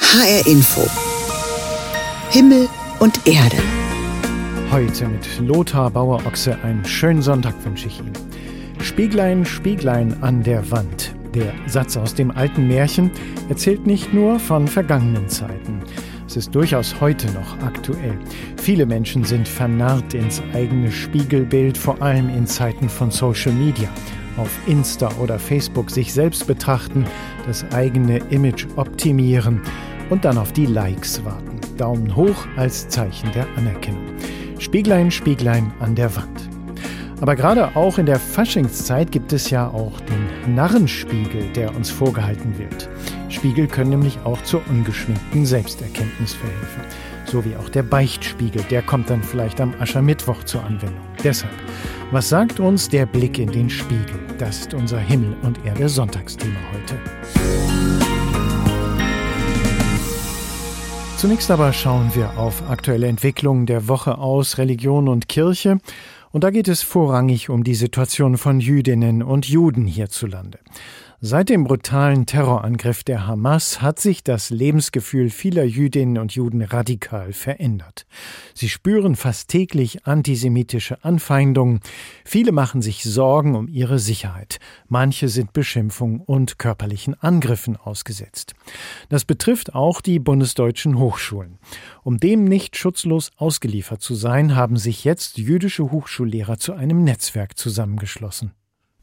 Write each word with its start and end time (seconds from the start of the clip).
HR 0.00 0.46
Info. 0.46 0.82
Himmel 2.30 2.68
und 3.00 3.26
Erde. 3.26 3.56
Heute 4.70 5.08
mit 5.08 5.26
Lothar 5.40 5.90
Bauer-Ochse 5.90 6.58
einen 6.62 6.84
schönen 6.84 7.22
Sonntag 7.22 7.54
wünsche 7.64 7.86
ich 7.86 8.00
Ihnen. 8.00 8.12
Spieglein, 8.80 9.44
Spieglein 9.44 10.22
an 10.22 10.42
der 10.42 10.70
Wand. 10.70 11.14
Der 11.34 11.52
Satz 11.66 11.96
aus 11.96 12.14
dem 12.14 12.30
alten 12.30 12.68
Märchen 12.68 13.10
erzählt 13.48 13.86
nicht 13.86 14.12
nur 14.12 14.38
von 14.38 14.68
vergangenen 14.68 15.28
Zeiten. 15.28 15.82
Es 16.26 16.36
ist 16.36 16.54
durchaus 16.54 17.00
heute 17.00 17.26
noch 17.32 17.58
aktuell. 17.64 18.18
Viele 18.60 18.86
Menschen 18.86 19.24
sind 19.24 19.48
vernarrt 19.48 20.14
ins 20.14 20.42
eigene 20.52 20.92
Spiegelbild, 20.92 21.78
vor 21.78 22.00
allem 22.02 22.28
in 22.28 22.46
Zeiten 22.46 22.88
von 22.88 23.10
Social 23.10 23.52
Media. 23.52 23.88
Auf 24.36 24.50
Insta 24.66 25.10
oder 25.20 25.38
Facebook 25.38 25.90
sich 25.90 26.12
selbst 26.12 26.46
betrachten, 26.46 27.06
das 27.46 27.64
eigene 27.72 28.18
Image 28.28 28.66
optimieren 28.76 29.62
und 30.10 30.24
dann 30.24 30.38
auf 30.38 30.52
die 30.52 30.66
Likes 30.66 31.24
warten. 31.24 31.60
Daumen 31.76 32.14
hoch 32.14 32.46
als 32.56 32.88
Zeichen 32.88 33.30
der 33.32 33.46
Anerkennung. 33.56 34.04
Spieglein, 34.58 35.10
Spieglein 35.10 35.72
an 35.80 35.94
der 35.94 36.14
Wand. 36.16 36.48
Aber 37.20 37.34
gerade 37.34 37.74
auch 37.76 37.98
in 37.98 38.06
der 38.06 38.18
Faschingszeit 38.18 39.10
gibt 39.10 39.32
es 39.32 39.50
ja 39.50 39.68
auch 39.68 40.00
den 40.00 40.54
Narrenspiegel, 40.54 41.50
der 41.54 41.74
uns 41.74 41.90
vorgehalten 41.90 42.58
wird. 42.58 42.88
Spiegel 43.28 43.66
können 43.66 43.90
nämlich 43.90 44.18
auch 44.24 44.40
zur 44.42 44.62
ungeschminkten 44.68 45.46
Selbsterkenntnis 45.46 46.34
verhelfen. 46.34 46.82
So 47.24 47.44
wie 47.44 47.56
auch 47.56 47.68
der 47.68 47.82
Beichtspiegel, 47.82 48.62
der 48.70 48.82
kommt 48.82 49.10
dann 49.10 49.22
vielleicht 49.22 49.60
am 49.60 49.74
Aschermittwoch 49.80 50.44
zur 50.44 50.62
Anwendung. 50.64 51.04
Deshalb, 51.24 51.52
was 52.12 52.28
sagt 52.28 52.60
uns 52.60 52.88
der 52.88 53.06
Blick 53.06 53.38
in 53.38 53.50
den 53.50 53.68
Spiegel? 53.68 54.20
Das 54.38 54.60
ist 54.60 54.74
unser 54.74 54.98
Himmel 54.98 55.36
und 55.42 55.64
Erde 55.64 55.88
Sonntagsthema 55.88 56.58
heute. 56.72 57.55
Zunächst 61.16 61.50
aber 61.50 61.72
schauen 61.72 62.14
wir 62.14 62.36
auf 62.36 62.68
aktuelle 62.68 63.06
Entwicklungen 63.06 63.64
der 63.64 63.88
Woche 63.88 64.18
aus 64.18 64.58
Religion 64.58 65.08
und 65.08 65.28
Kirche. 65.28 65.78
Und 66.30 66.44
da 66.44 66.50
geht 66.50 66.68
es 66.68 66.82
vorrangig 66.82 67.48
um 67.48 67.64
die 67.64 67.74
Situation 67.74 68.36
von 68.36 68.60
Jüdinnen 68.60 69.22
und 69.22 69.48
Juden 69.48 69.86
hierzulande. 69.86 70.58
Seit 71.28 71.48
dem 71.48 71.64
brutalen 71.64 72.24
Terrorangriff 72.24 73.02
der 73.02 73.26
Hamas 73.26 73.82
hat 73.82 73.98
sich 73.98 74.22
das 74.22 74.50
Lebensgefühl 74.50 75.28
vieler 75.28 75.64
Jüdinnen 75.64 76.18
und 76.18 76.36
Juden 76.36 76.62
radikal 76.62 77.32
verändert. 77.32 78.06
Sie 78.54 78.68
spüren 78.68 79.16
fast 79.16 79.48
täglich 79.48 80.06
antisemitische 80.06 81.02
Anfeindungen. 81.02 81.80
Viele 82.24 82.52
machen 82.52 82.80
sich 82.80 83.02
Sorgen 83.02 83.56
um 83.56 83.66
ihre 83.66 83.98
Sicherheit. 83.98 84.60
Manche 84.86 85.28
sind 85.28 85.52
Beschimpfung 85.52 86.20
und 86.20 86.60
körperlichen 86.60 87.20
Angriffen 87.20 87.76
ausgesetzt. 87.76 88.54
Das 89.08 89.24
betrifft 89.24 89.74
auch 89.74 90.00
die 90.00 90.20
bundesdeutschen 90.20 90.96
Hochschulen. 90.96 91.58
Um 92.04 92.18
dem 92.18 92.44
nicht 92.44 92.76
schutzlos 92.76 93.32
ausgeliefert 93.36 94.00
zu 94.00 94.14
sein, 94.14 94.54
haben 94.54 94.76
sich 94.76 95.02
jetzt 95.02 95.38
jüdische 95.38 95.90
Hochschullehrer 95.90 96.58
zu 96.58 96.72
einem 96.74 97.02
Netzwerk 97.02 97.58
zusammengeschlossen. 97.58 98.52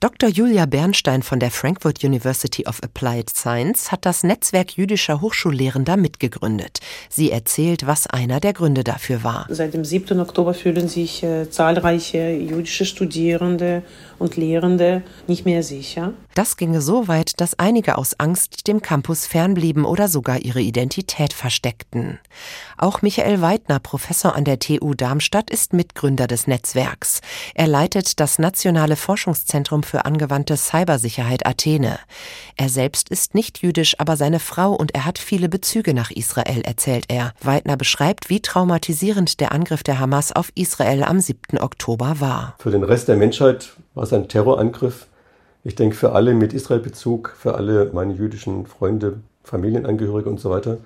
Dr. 0.04 0.28
Julia 0.28 0.66
Bernstein 0.66 1.24
von 1.24 1.40
der 1.40 1.50
Frankfurt 1.50 2.04
University 2.04 2.68
of 2.68 2.84
Applied 2.84 3.30
Science 3.30 3.90
hat 3.90 4.06
das 4.06 4.26
Netzwerk 4.26 4.76
jüdischer 4.76 5.22
Hochschullehrender 5.22 5.96
mitgegründet. 5.96 6.82
Sie 7.08 7.32
erzählt, 7.32 7.88
was 7.88 8.08
einer 8.08 8.42
der 8.42 8.52
Gründe 8.52 8.84
dafür 8.84 9.24
war. 9.24 9.46
Seit 9.48 9.74
dem 9.74 9.86
7. 9.86 10.20
Oktober 10.20 10.54
fühlen 10.54 10.90
sich 10.90 11.24
äh, 11.24 11.50
zahlreiche 11.50 12.32
jüdische 12.32 12.84
Studierende 12.84 13.84
und 14.24 14.38
Lehrende 14.38 15.04
nicht 15.28 15.46
mehr 15.46 15.62
sicher. 15.62 16.14
Das 16.34 16.58
ginge 16.58 16.82
so 16.82 17.08
weit, 17.08 17.40
dass 17.42 17.60
einige 17.60 17.98
aus 17.98 18.20
Angst 18.20 18.68
dem 18.68 18.82
Campus 18.82 19.28
fernblieben 19.28 19.86
oder 19.86 20.08
sogar 20.08 20.40
ihre 20.40 20.62
Identität 20.62 21.34
versteckten. 21.34 22.20
Auch 22.78 23.04
Michael 23.04 23.42
Weidner, 23.42 23.80
Professor 23.80 24.36
an 24.36 24.46
der 24.46 24.58
TU 24.58 24.94
Darmstadt, 24.96 25.52
ist 25.52 25.74
Mitgründer 25.74 26.26
des 26.26 26.48
Netzwerks. 26.48 27.22
Er 27.54 27.68
leitet 27.68 28.20
das 28.20 28.40
Nationale 28.40 28.96
Forschungszentrum 28.96 29.84
für 29.84 30.06
angewandte 30.06 30.58
Cybersicherheit 30.58 31.46
Athene. 31.46 32.00
Er 32.56 32.70
selbst 32.70 33.10
ist 33.10 33.36
nicht 33.36 33.62
jüdisch, 33.62 34.00
aber 34.00 34.18
seine 34.18 34.40
Frau 34.40 34.74
und 34.74 34.96
er 34.96 35.06
hat 35.06 35.20
viele 35.20 35.50
Bezüge 35.50 35.94
nach 35.94 36.12
Israel, 36.12 36.62
erzählt 36.62 37.06
er. 37.10 37.34
Weidner 37.42 37.78
beschreibt, 37.78 38.30
wie 38.30 38.42
traumatisierend 38.42 39.40
der 39.42 39.52
Angriff 39.52 39.84
der 39.84 40.00
Hamas 40.00 40.32
auf 40.32 40.52
Israel 40.56 41.04
am 41.04 41.20
7. 41.20 41.60
Oktober 41.60 42.22
war. 42.22 42.56
Für 42.60 42.72
den 42.72 42.84
Rest 42.84 43.10
der 43.10 43.18
Menschheit 43.18 43.76
war 43.96 44.04
es 44.04 44.14
ein 44.14 44.28
Terrorangriff. 44.28 45.08
Ich 45.64 45.76
denke, 45.76 45.96
für 45.96 46.12
alle 46.12 46.34
mit 46.34 46.54
Israel-Bezug, 46.54 47.36
für 47.38 47.56
alle 47.56 47.90
meine 47.94 48.14
jüdischen 48.14 48.66
Freunde, 48.66 49.20
Familienangehörige 49.44 50.30
und 50.30 50.40
so 50.40 50.50
weiter, 50.50 50.78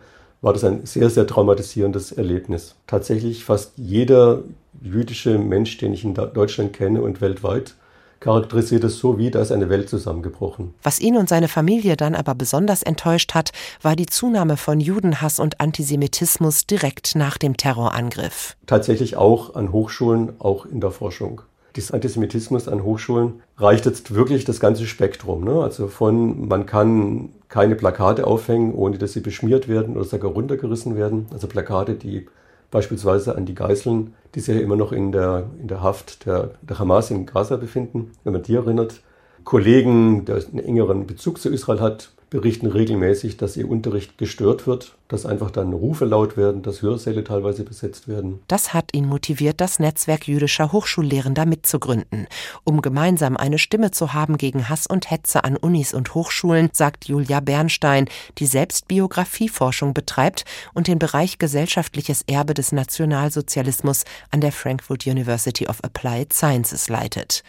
war 0.41 0.53
das 0.53 0.63
ein 0.63 0.85
sehr, 0.85 1.09
sehr 1.09 1.25
traumatisierendes 1.25 2.11
Erlebnis. 2.11 2.75
Tatsächlich 2.85 3.43
fast 3.43 3.73
jeder 3.75 4.43
jüdische 4.81 5.39
Mensch, 5.39 5.77
den 5.77 5.93
ich 5.93 6.03
in 6.03 6.13
Deutschland 6.13 6.73
kenne 6.73 7.01
und 7.01 7.21
weltweit, 7.21 7.75
charakterisiert 8.19 8.83
es 8.83 8.97
so 8.97 9.17
wie, 9.17 9.31
da 9.31 9.41
ist 9.41 9.51
eine 9.51 9.69
Welt 9.69 9.89
zusammengebrochen. 9.89 10.73
Was 10.83 10.99
ihn 10.99 11.17
und 11.17 11.29
seine 11.29 11.47
Familie 11.47 11.97
dann 11.97 12.15
aber 12.15 12.35
besonders 12.35 12.83
enttäuscht 12.83 13.33
hat, 13.33 13.51
war 13.81 13.95
die 13.95 14.07
Zunahme 14.07 14.57
von 14.57 14.79
Judenhass 14.79 15.39
und 15.39 15.59
Antisemitismus 15.59 16.65
direkt 16.65 17.15
nach 17.15 17.37
dem 17.37 17.57
Terrorangriff. 17.57 18.55
Tatsächlich 18.65 19.17
auch 19.17 19.55
an 19.55 19.71
Hochschulen, 19.71 20.33
auch 20.39 20.65
in 20.65 20.81
der 20.81 20.91
Forschung 20.91 21.41
des 21.77 21.91
Antisemitismus 21.91 22.67
an 22.67 22.83
Hochschulen 22.83 23.41
reicht 23.57 23.85
jetzt 23.85 24.13
wirklich 24.13 24.45
das 24.45 24.59
ganze 24.59 24.85
Spektrum. 24.85 25.43
Ne? 25.43 25.61
Also 25.61 25.87
von, 25.87 26.47
man 26.47 26.65
kann 26.65 27.29
keine 27.47 27.75
Plakate 27.75 28.27
aufhängen, 28.27 28.73
ohne 28.73 28.97
dass 28.97 29.13
sie 29.13 29.21
beschmiert 29.21 29.67
werden 29.67 29.95
oder 29.95 30.05
sogar 30.05 30.31
runtergerissen 30.31 30.95
werden. 30.95 31.27
Also 31.31 31.47
Plakate, 31.47 31.93
die 31.95 32.27
beispielsweise 32.71 33.35
an 33.35 33.45
die 33.45 33.55
Geiseln, 33.55 34.13
die 34.35 34.41
sich 34.41 34.55
ja 34.55 34.61
immer 34.61 34.75
noch 34.75 34.91
in 34.91 35.11
der, 35.11 35.45
in 35.61 35.67
der 35.67 35.81
Haft 35.81 36.25
der, 36.25 36.51
der 36.61 36.79
Hamas 36.79 37.11
in 37.11 37.25
Gaza 37.25 37.55
befinden, 37.55 38.11
wenn 38.23 38.33
man 38.33 38.43
die 38.43 38.55
erinnert. 38.55 39.01
Kollegen, 39.43 40.25
der 40.25 40.35
einen 40.35 40.59
engeren 40.59 41.07
Bezug 41.07 41.39
zu 41.39 41.49
Israel 41.49 41.79
hat, 41.79 42.11
berichten 42.29 42.67
regelmäßig, 42.67 43.37
dass 43.37 43.55
ihr 43.55 43.69
Unterricht 43.69 44.17
gestört 44.17 44.67
wird, 44.67 44.95
dass 45.07 45.25
einfach 45.25 45.51
dann 45.51 45.73
Rufe 45.73 46.05
laut 46.05 46.37
werden, 46.37 46.61
dass 46.61 46.81
Hörsäle 46.81 47.23
teilweise 47.23 47.63
besetzt 47.63 48.07
werden. 48.07 48.39
Das 48.47 48.73
hat 48.73 48.93
ihn 48.93 49.07
motiviert, 49.07 49.61
das 49.61 49.79
Netzwerk 49.79 50.27
jüdischer 50.27 50.71
Hochschullehrender 50.71 51.45
mitzugründen. 51.45 52.27
Um 52.63 52.81
gemeinsam 52.81 53.37
eine 53.37 53.57
Stimme 53.57 53.91
zu 53.91 54.13
haben 54.13 54.37
gegen 54.37 54.69
Hass 54.69 54.87
und 54.87 55.09
Hetze 55.09 55.43
an 55.43 55.55
Unis 55.55 55.93
und 55.93 56.13
Hochschulen, 56.13 56.69
sagt 56.73 57.05
Julia 57.05 57.39
Bernstein, 57.39 58.09
die 58.37 58.45
selbst 58.45 58.87
Biografieforschung 58.87 59.93
betreibt 59.93 60.43
und 60.73 60.87
den 60.87 60.99
Bereich 60.99 61.37
gesellschaftliches 61.37 62.23
Erbe 62.27 62.53
des 62.53 62.71
Nationalsozialismus 62.71 64.03
an 64.31 64.41
der 64.41 64.51
Frankfurt 64.51 65.07
University 65.07 65.67
of 65.67 65.83
Applied 65.83 66.33
Sciences 66.33 66.89
leitet. 66.89 67.43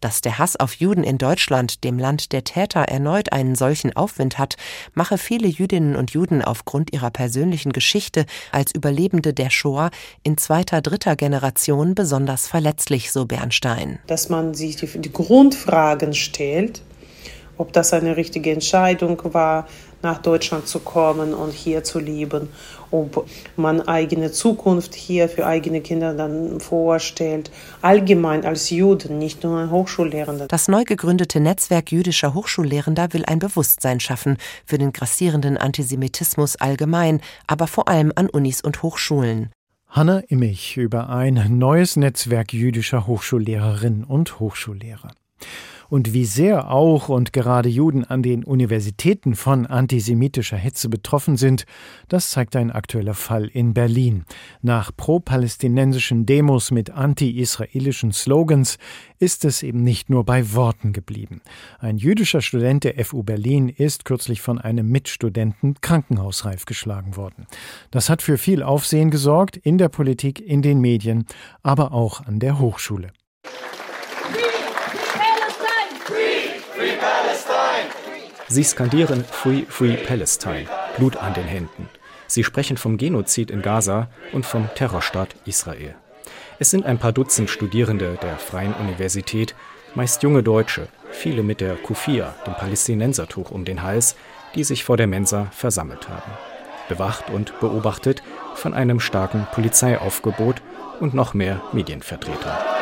Dass 0.00 0.20
der 0.20 0.38
Hass 0.38 0.56
auf 0.56 0.74
Juden 0.74 1.04
in 1.04 1.18
Deutschland, 1.18 1.84
dem 1.84 1.98
Land 1.98 2.32
der 2.32 2.44
Täter, 2.44 2.82
erneut 2.82 3.32
einen 3.32 3.54
solchen 3.54 3.96
Aufwind 3.96 4.38
hat, 4.38 4.56
mache 4.94 5.16
viele 5.16 5.48
Jüdinnen 5.48 5.96
und 5.96 6.10
Juden 6.10 6.42
aufgrund 6.42 6.92
ihrer 6.92 6.97
ihrer 6.98 7.10
persönlichen 7.10 7.72
Geschichte 7.72 8.26
als 8.50 8.74
Überlebende 8.74 9.32
der 9.32 9.50
Shoah 9.50 9.90
in 10.24 10.36
zweiter, 10.36 10.80
dritter 10.80 11.14
Generation 11.16 11.94
besonders 11.94 12.48
verletzlich, 12.48 13.12
so 13.12 13.24
Bernstein. 13.24 14.00
Dass 14.08 14.28
man 14.28 14.54
sich 14.54 14.76
die, 14.76 14.86
die 14.86 15.12
Grundfragen 15.12 16.12
stellt, 16.12 16.82
ob 17.56 17.72
das 17.72 17.92
eine 17.92 18.16
richtige 18.16 18.50
Entscheidung 18.52 19.20
war, 19.32 19.66
nach 20.02 20.18
Deutschland 20.18 20.68
zu 20.68 20.80
kommen 20.80 21.34
und 21.34 21.52
hier 21.52 21.82
zu 21.82 21.98
leben, 21.98 22.48
ob 22.90 23.28
man 23.56 23.80
eigene 23.82 24.32
Zukunft 24.32 24.94
hier 24.94 25.28
für 25.28 25.46
eigene 25.46 25.80
Kinder 25.80 26.14
dann 26.14 26.60
vorstellt, 26.60 27.50
allgemein 27.82 28.44
als 28.44 28.70
Juden, 28.70 29.18
nicht 29.18 29.44
nur 29.44 29.58
ein 29.58 29.70
Hochschullehrender. 29.70 30.48
Das 30.48 30.68
neu 30.68 30.84
gegründete 30.84 31.40
Netzwerk 31.40 31.92
jüdischer 31.92 32.34
Hochschullehrender 32.34 33.12
will 33.12 33.24
ein 33.26 33.38
Bewusstsein 33.38 34.00
schaffen 34.00 34.38
für 34.64 34.78
den 34.78 34.92
grassierenden 34.92 35.56
Antisemitismus 35.56 36.56
allgemein, 36.56 37.20
aber 37.46 37.66
vor 37.66 37.88
allem 37.88 38.12
an 38.14 38.28
Unis 38.28 38.60
und 38.60 38.82
Hochschulen. 38.82 39.50
Hanna 39.88 40.20
Immich 40.28 40.76
über 40.76 41.08
ein 41.08 41.58
neues 41.58 41.96
Netzwerk 41.96 42.52
jüdischer 42.52 43.06
Hochschullehrerinnen 43.06 44.04
und 44.04 44.38
Hochschullehrer 44.38 45.12
und 45.88 46.12
wie 46.12 46.24
sehr 46.24 46.70
auch 46.70 47.08
und 47.08 47.32
gerade 47.32 47.68
Juden 47.68 48.04
an 48.04 48.22
den 48.22 48.44
Universitäten 48.44 49.34
von 49.34 49.66
antisemitischer 49.66 50.56
Hetze 50.56 50.88
betroffen 50.88 51.36
sind, 51.36 51.64
das 52.08 52.30
zeigt 52.30 52.56
ein 52.56 52.70
aktueller 52.70 53.14
Fall 53.14 53.46
in 53.46 53.74
Berlin. 53.74 54.24
Nach 54.62 54.90
pro-palästinensischen 54.94 56.26
Demos 56.26 56.70
mit 56.70 56.90
anti-israelischen 56.90 58.12
Slogans 58.12 58.78
ist 59.18 59.44
es 59.44 59.62
eben 59.62 59.82
nicht 59.82 60.10
nur 60.10 60.24
bei 60.24 60.52
Worten 60.52 60.92
geblieben. 60.92 61.40
Ein 61.78 61.96
jüdischer 61.96 62.40
Student 62.40 62.84
der 62.84 63.04
FU 63.04 63.22
Berlin 63.22 63.68
ist 63.68 64.04
kürzlich 64.04 64.40
von 64.40 64.58
einem 64.58 64.88
Mitstudenten 64.88 65.80
krankenhausreif 65.80 66.66
geschlagen 66.66 67.16
worden. 67.16 67.46
Das 67.90 68.10
hat 68.10 68.22
für 68.22 68.38
viel 68.38 68.62
Aufsehen 68.62 69.10
gesorgt 69.10 69.56
in 69.56 69.78
der 69.78 69.88
Politik, 69.88 70.40
in 70.40 70.62
den 70.62 70.80
Medien, 70.80 71.24
aber 71.62 71.92
auch 71.92 72.24
an 72.26 72.38
der 72.38 72.58
Hochschule. 72.58 73.12
Sie 78.50 78.64
skandieren 78.64 79.24
Free, 79.24 79.64
Free 79.68 79.96
Palestine. 79.96 80.66
Blut 80.96 81.18
an 81.18 81.34
den 81.34 81.44
Händen. 81.44 81.88
Sie 82.26 82.42
sprechen 82.42 82.78
vom 82.78 82.96
Genozid 82.96 83.50
in 83.50 83.60
Gaza 83.60 84.08
und 84.32 84.46
vom 84.46 84.68
Terrorstaat 84.74 85.36
Israel. 85.44 85.94
Es 86.58 86.70
sind 86.70 86.86
ein 86.86 86.98
paar 86.98 87.12
Dutzend 87.12 87.50
Studierende 87.50 88.18
der 88.22 88.38
Freien 88.38 88.72
Universität, 88.72 89.54
meist 89.94 90.22
junge 90.22 90.42
Deutsche, 90.42 90.88
viele 91.10 91.42
mit 91.42 91.60
der 91.60 91.76
Kufia, 91.76 92.34
dem 92.46 92.54
Palästinensertuch 92.54 93.50
um 93.50 93.66
den 93.66 93.82
Hals, 93.82 94.16
die 94.54 94.64
sich 94.64 94.82
vor 94.82 94.96
der 94.96 95.06
Mensa 95.06 95.48
versammelt 95.52 96.08
haben. 96.08 96.32
Bewacht 96.88 97.28
und 97.28 97.58
beobachtet 97.60 98.22
von 98.54 98.72
einem 98.72 98.98
starken 98.98 99.46
Polizeiaufgebot 99.52 100.62
und 101.00 101.12
noch 101.12 101.34
mehr 101.34 101.60
Medienvertretern. 101.72 102.77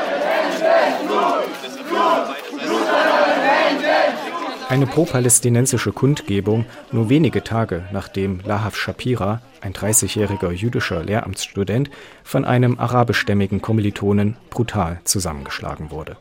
Eine 4.69 4.89
pro-palästinensische 4.89 5.93
Kundgebung 5.93 6.67
nur 6.91 7.09
wenige 7.09 7.45
Tage 7.45 7.85
nachdem 7.93 8.41
Lahav 8.45 8.77
Shapira, 8.77 9.41
ein 9.61 9.73
30-jähriger 9.73 10.51
jüdischer 10.51 11.05
Lehramtsstudent, 11.05 11.89
von 12.25 12.45
einem 12.45 12.77
arabischstämmigen 12.81 13.63
Kommilitonen 13.63 14.37
brutal 14.51 15.01
zusammengeschlagen 15.05 15.93
wurde. 15.93 16.17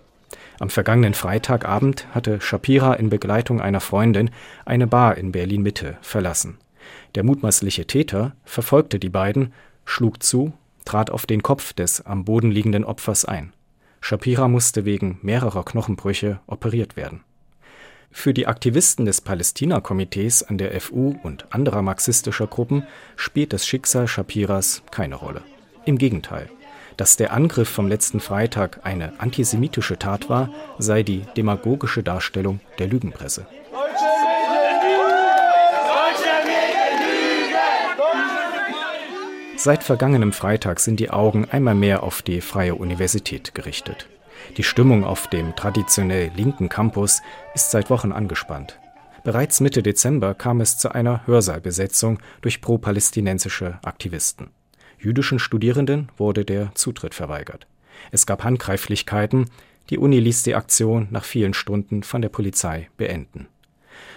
Am 0.60 0.70
vergangenen 0.70 1.16
Freitagabend 1.16 2.08
hatte 2.14 2.40
Shapira 2.40 2.94
in 2.94 3.10
Begleitung 3.10 3.62
einer 3.62 3.82
Freundin 3.82 4.30
eine 4.64 4.86
Bar 4.86 5.18
in 5.18 5.32
Berlin 5.32 5.64
Mitte 5.64 5.98
verlassen. 6.02 6.60
Der 7.16 7.24
mutmaßliche 7.24 7.88
Täter 7.88 8.36
verfolgte 8.46 9.00
die 9.00 9.10
beiden, 9.10 9.54
schlug 9.86 10.22
zu, 10.22 10.54
trat 10.86 11.10
auf 11.10 11.26
den 11.26 11.42
Kopf 11.42 11.74
des 11.74 12.06
am 12.06 12.26
Boden 12.26 12.52
liegenden 12.52 12.86
Opfers 12.86 13.26
ein. 13.26 13.54
Shapira 14.02 14.48
musste 14.48 14.86
wegen 14.86 15.18
mehrerer 15.24 15.66
Knochenbrüche 15.66 16.40
operiert 16.46 16.96
werden. 16.96 17.24
Für 18.18 18.34
die 18.34 18.48
Aktivisten 18.48 19.06
des 19.06 19.22
Palästina-Komitees 19.22 20.42
an 20.42 20.58
der 20.58 20.80
FU 20.82 21.16
und 21.22 21.54
anderer 21.54 21.84
marxistischer 21.84 22.48
Gruppen 22.48 22.88
spielt 23.18 23.54
das 23.54 23.68
Schicksal 23.68 24.08
Shapiras 24.08 24.82
keine 24.90 25.16
Rolle. 25.16 25.44
Im 25.84 26.00
Gegenteil. 26.00 26.50
Dass 26.98 27.18
der 27.18 27.34
Angriff 27.34 27.70
vom 27.70 27.88
letzten 27.88 28.22
Freitag 28.22 28.80
eine 28.84 29.20
antisemitische 29.20 30.00
Tat 30.00 30.28
war, 30.28 30.50
sei 30.80 31.04
die 31.04 31.24
demagogische 31.38 32.02
Darstellung 32.02 32.62
der 32.80 32.88
Lügenpresse. 32.88 33.46
Seit 39.58 39.84
vergangenem 39.84 40.32
Freitag 40.32 40.80
sind 40.80 41.00
die 41.00 41.12
Augen 41.12 41.48
einmal 41.52 41.76
mehr 41.76 42.02
auf 42.02 42.22
die 42.24 42.42
Freie 42.42 42.76
Universität 42.76 43.54
gerichtet. 43.54 44.08
Die 44.58 44.64
Stimmung 44.64 45.04
auf 45.04 45.28
dem 45.28 45.56
traditionell 45.56 46.32
linken 46.36 46.70
Campus 46.70 47.22
ist 47.54 47.72
seit 47.72 47.90
Wochen 47.90 48.12
angespannt. 48.12 48.80
Bereits 49.24 49.60
Mitte 49.60 49.82
Dezember 49.82 50.36
kam 50.36 50.62
es 50.62 50.78
zu 50.78 50.94
einer 50.94 51.26
Hörsaalbesetzung 51.26 52.20
durch 52.42 52.62
pro-palästinensische 52.62 53.80
Aktivisten. 53.84 54.52
Jüdischen 55.00 55.40
Studierenden 55.40 56.10
wurde 56.18 56.46
der 56.46 56.74
Zutritt 56.76 57.16
verweigert. 57.16 57.68
Es 58.12 58.26
gab 58.26 58.44
Handgreiflichkeiten, 58.44 59.50
die 59.90 59.98
Uni 59.98 60.20
ließ 60.20 60.44
die 60.44 60.56
Aktion 60.56 61.08
nach 61.12 61.24
vielen 61.24 61.54
Stunden 61.54 62.04
von 62.04 62.22
der 62.22 62.30
Polizei 62.30 62.90
beenden. 62.98 63.48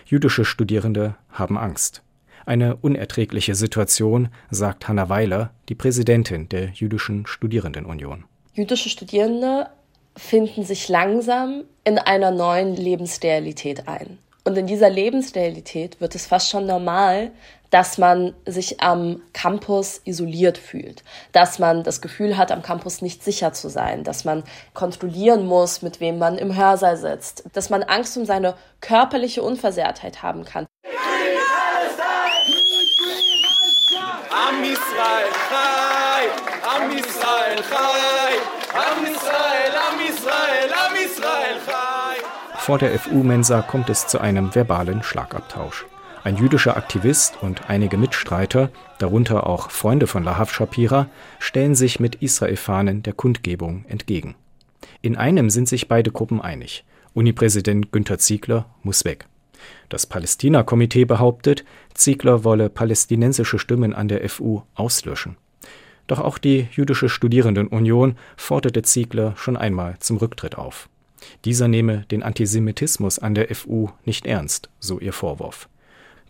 Jüdische 0.06 0.44
Studierende 0.44 1.16
haben 1.30 1.58
Angst. 1.58 2.02
Eine 2.46 2.76
unerträgliche 2.76 3.54
Situation, 3.54 4.28
sagt 4.50 4.88
Hanna 4.88 5.08
Weiler, 5.08 5.52
die 5.68 5.74
Präsidentin 5.74 6.48
der 6.48 6.70
Jüdischen 6.70 7.26
Studierendenunion. 7.26 8.24
Jüdische 8.54 8.88
Studierende 8.88 9.68
finden 10.18 10.64
sich 10.64 10.88
langsam 10.88 11.64
in 11.84 11.98
einer 11.98 12.30
neuen 12.30 12.76
Lebensrealität 12.76 13.88
ein. 13.88 14.18
Und 14.44 14.56
in 14.56 14.66
dieser 14.66 14.90
Lebensrealität 14.90 16.00
wird 16.00 16.14
es 16.14 16.26
fast 16.26 16.50
schon 16.50 16.66
normal, 16.66 17.30
dass 17.70 17.98
man 17.98 18.34
sich 18.46 18.80
am 18.80 19.20
Campus 19.34 20.00
isoliert 20.04 20.56
fühlt, 20.56 21.04
dass 21.32 21.58
man 21.58 21.82
das 21.82 22.00
Gefühl 22.00 22.38
hat, 22.38 22.50
am 22.50 22.62
Campus 22.62 23.02
nicht 23.02 23.22
sicher 23.22 23.52
zu 23.52 23.68
sein, 23.68 24.04
dass 24.04 24.24
man 24.24 24.42
kontrollieren 24.72 25.46
muss, 25.46 25.82
mit 25.82 26.00
wem 26.00 26.18
man 26.18 26.38
im 26.38 26.56
Hörsaal 26.56 26.96
sitzt, 26.96 27.44
dass 27.52 27.68
man 27.68 27.82
Angst 27.82 28.16
um 28.16 28.24
seine 28.24 28.54
körperliche 28.80 29.42
Unversehrtheit 29.42 30.22
haben 30.22 30.44
kann. 30.44 30.66
Am 34.30 34.64
Israel! 34.64 35.28
Am 36.64 36.90
Israel! 36.90 37.58
Am 38.74 39.04
Israel, 39.04 39.37
Vor 42.68 42.76
der 42.76 42.98
FU-Mensa 42.98 43.62
kommt 43.62 43.88
es 43.88 44.08
zu 44.08 44.20
einem 44.20 44.54
verbalen 44.54 45.02
Schlagabtausch. 45.02 45.86
Ein 46.22 46.36
jüdischer 46.36 46.76
Aktivist 46.76 47.38
und 47.40 47.70
einige 47.70 47.96
Mitstreiter, 47.96 48.68
darunter 48.98 49.46
auch 49.46 49.70
Freunde 49.70 50.06
von 50.06 50.22
Lahav 50.22 50.52
Shapira, 50.52 51.08
stellen 51.38 51.74
sich 51.74 51.98
mit 51.98 52.16
Israel-Fahnen 52.16 53.02
der 53.02 53.14
Kundgebung 53.14 53.86
entgegen. 53.88 54.34
In 55.00 55.16
einem 55.16 55.48
sind 55.48 55.66
sich 55.66 55.88
beide 55.88 56.10
Gruppen 56.10 56.42
einig. 56.42 56.84
Unipräsident 57.14 57.90
Günter 57.90 58.18
Ziegler 58.18 58.66
muss 58.82 59.06
weg. 59.06 59.28
Das 59.88 60.04
Palästina-Komitee 60.04 61.06
behauptet, 61.06 61.64
Ziegler 61.94 62.44
wolle 62.44 62.68
palästinensische 62.68 63.58
Stimmen 63.58 63.94
an 63.94 64.08
der 64.08 64.28
FU 64.28 64.60
auslöschen. 64.74 65.38
Doch 66.06 66.20
auch 66.20 66.36
die 66.36 66.68
Jüdische 66.72 67.08
Studierendenunion 67.08 68.16
forderte 68.36 68.82
Ziegler 68.82 69.32
schon 69.38 69.56
einmal 69.56 69.96
zum 70.00 70.18
Rücktritt 70.18 70.58
auf. 70.58 70.90
Dieser 71.44 71.68
nehme 71.68 72.04
den 72.10 72.22
Antisemitismus 72.22 73.18
an 73.18 73.34
der 73.34 73.54
FU 73.54 73.88
nicht 74.04 74.26
ernst, 74.26 74.68
so 74.78 75.00
ihr 75.00 75.12
Vorwurf. 75.12 75.68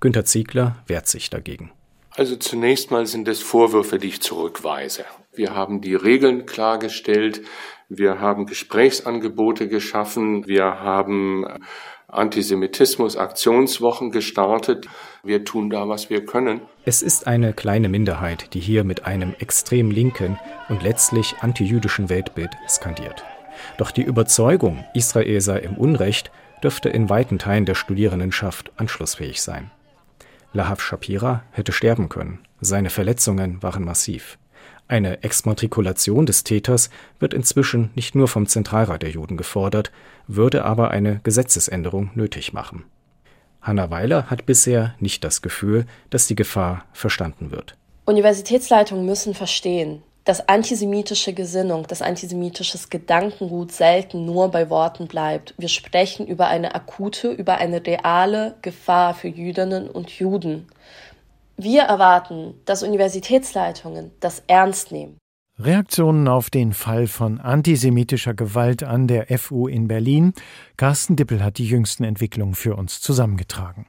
Günter 0.00 0.24
Ziegler 0.24 0.76
wehrt 0.86 1.08
sich 1.08 1.30
dagegen. 1.30 1.72
Also 2.10 2.36
zunächst 2.36 2.90
mal 2.90 3.06
sind 3.06 3.28
es 3.28 3.40
Vorwürfe, 3.40 3.98
die 3.98 4.08
ich 4.08 4.20
zurückweise. 4.20 5.04
Wir 5.32 5.54
haben 5.54 5.80
die 5.80 5.94
Regeln 5.94 6.46
klargestellt, 6.46 7.42
wir 7.88 8.20
haben 8.20 8.46
Gesprächsangebote 8.46 9.68
geschaffen, 9.68 10.46
wir 10.46 10.64
haben 10.64 11.46
Antisemitismus-Aktionswochen 12.08 14.10
gestartet. 14.10 14.88
Wir 15.22 15.44
tun 15.44 15.70
da, 15.70 15.88
was 15.88 16.10
wir 16.10 16.24
können. 16.24 16.62
Es 16.84 17.02
ist 17.02 17.26
eine 17.26 17.52
kleine 17.52 17.88
Minderheit, 17.88 18.54
die 18.54 18.60
hier 18.60 18.82
mit 18.82 19.04
einem 19.04 19.34
extrem 19.38 19.90
linken 19.90 20.38
und 20.68 20.82
letztlich 20.82 21.36
antijüdischen 21.40 22.08
Weltbild 22.08 22.50
skandiert. 22.66 23.24
Doch 23.76 23.90
die 23.90 24.02
Überzeugung, 24.02 24.84
Israel 24.94 25.40
sei 25.40 25.58
im 25.58 25.76
Unrecht, 25.76 26.30
dürfte 26.62 26.88
in 26.88 27.08
weiten 27.08 27.38
Teilen 27.38 27.64
der 27.64 27.74
Studierendenschaft 27.74 28.72
anschlussfähig 28.76 29.42
sein. 29.42 29.70
Lahav 30.52 30.80
Shapira 30.80 31.42
hätte 31.50 31.72
sterben 31.72 32.08
können. 32.08 32.40
Seine 32.60 32.90
Verletzungen 32.90 33.62
waren 33.62 33.84
massiv. 33.84 34.38
Eine 34.88 35.22
Exmatrikulation 35.22 36.24
des 36.24 36.44
Täters 36.44 36.88
wird 37.20 37.34
inzwischen 37.34 37.90
nicht 37.94 38.14
nur 38.14 38.26
vom 38.26 38.46
Zentralrat 38.46 39.02
der 39.02 39.10
Juden 39.10 39.36
gefordert, 39.36 39.92
würde 40.26 40.64
aber 40.64 40.90
eine 40.90 41.20
Gesetzesänderung 41.22 42.10
nötig 42.14 42.54
machen. 42.54 42.84
Hanna 43.60 43.90
Weiler 43.90 44.30
hat 44.30 44.46
bisher 44.46 44.94
nicht 44.98 45.24
das 45.24 45.42
Gefühl, 45.42 45.84
dass 46.08 46.26
die 46.26 46.36
Gefahr 46.36 46.86
verstanden 46.92 47.50
wird. 47.50 47.76
Universitätsleitungen 48.06 49.04
müssen 49.04 49.34
verstehen, 49.34 50.02
dass 50.28 50.46
antisemitische 50.46 51.32
Gesinnung, 51.32 51.86
dass 51.86 52.02
antisemitisches 52.02 52.90
Gedankengut 52.90 53.72
selten 53.72 54.26
nur 54.26 54.50
bei 54.50 54.68
Worten 54.68 55.06
bleibt. 55.06 55.54
Wir 55.56 55.70
sprechen 55.70 56.26
über 56.26 56.48
eine 56.48 56.74
akute, 56.74 57.30
über 57.30 57.56
eine 57.56 57.86
reale 57.86 58.56
Gefahr 58.60 59.14
für 59.14 59.28
Jüdinnen 59.28 59.88
und 59.88 60.10
Juden. 60.10 60.66
Wir 61.56 61.84
erwarten, 61.84 62.52
dass 62.66 62.82
Universitätsleitungen 62.82 64.10
das 64.20 64.42
ernst 64.48 64.92
nehmen. 64.92 65.16
Reaktionen 65.58 66.28
auf 66.28 66.50
den 66.50 66.74
Fall 66.74 67.06
von 67.06 67.40
antisemitischer 67.40 68.34
Gewalt 68.34 68.82
an 68.82 69.08
der 69.08 69.26
FU 69.38 69.66
in 69.66 69.88
Berlin. 69.88 70.34
Carsten 70.76 71.16
Dippel 71.16 71.42
hat 71.42 71.56
die 71.56 71.66
jüngsten 71.66 72.04
Entwicklungen 72.04 72.54
für 72.54 72.76
uns 72.76 73.00
zusammengetragen. 73.00 73.86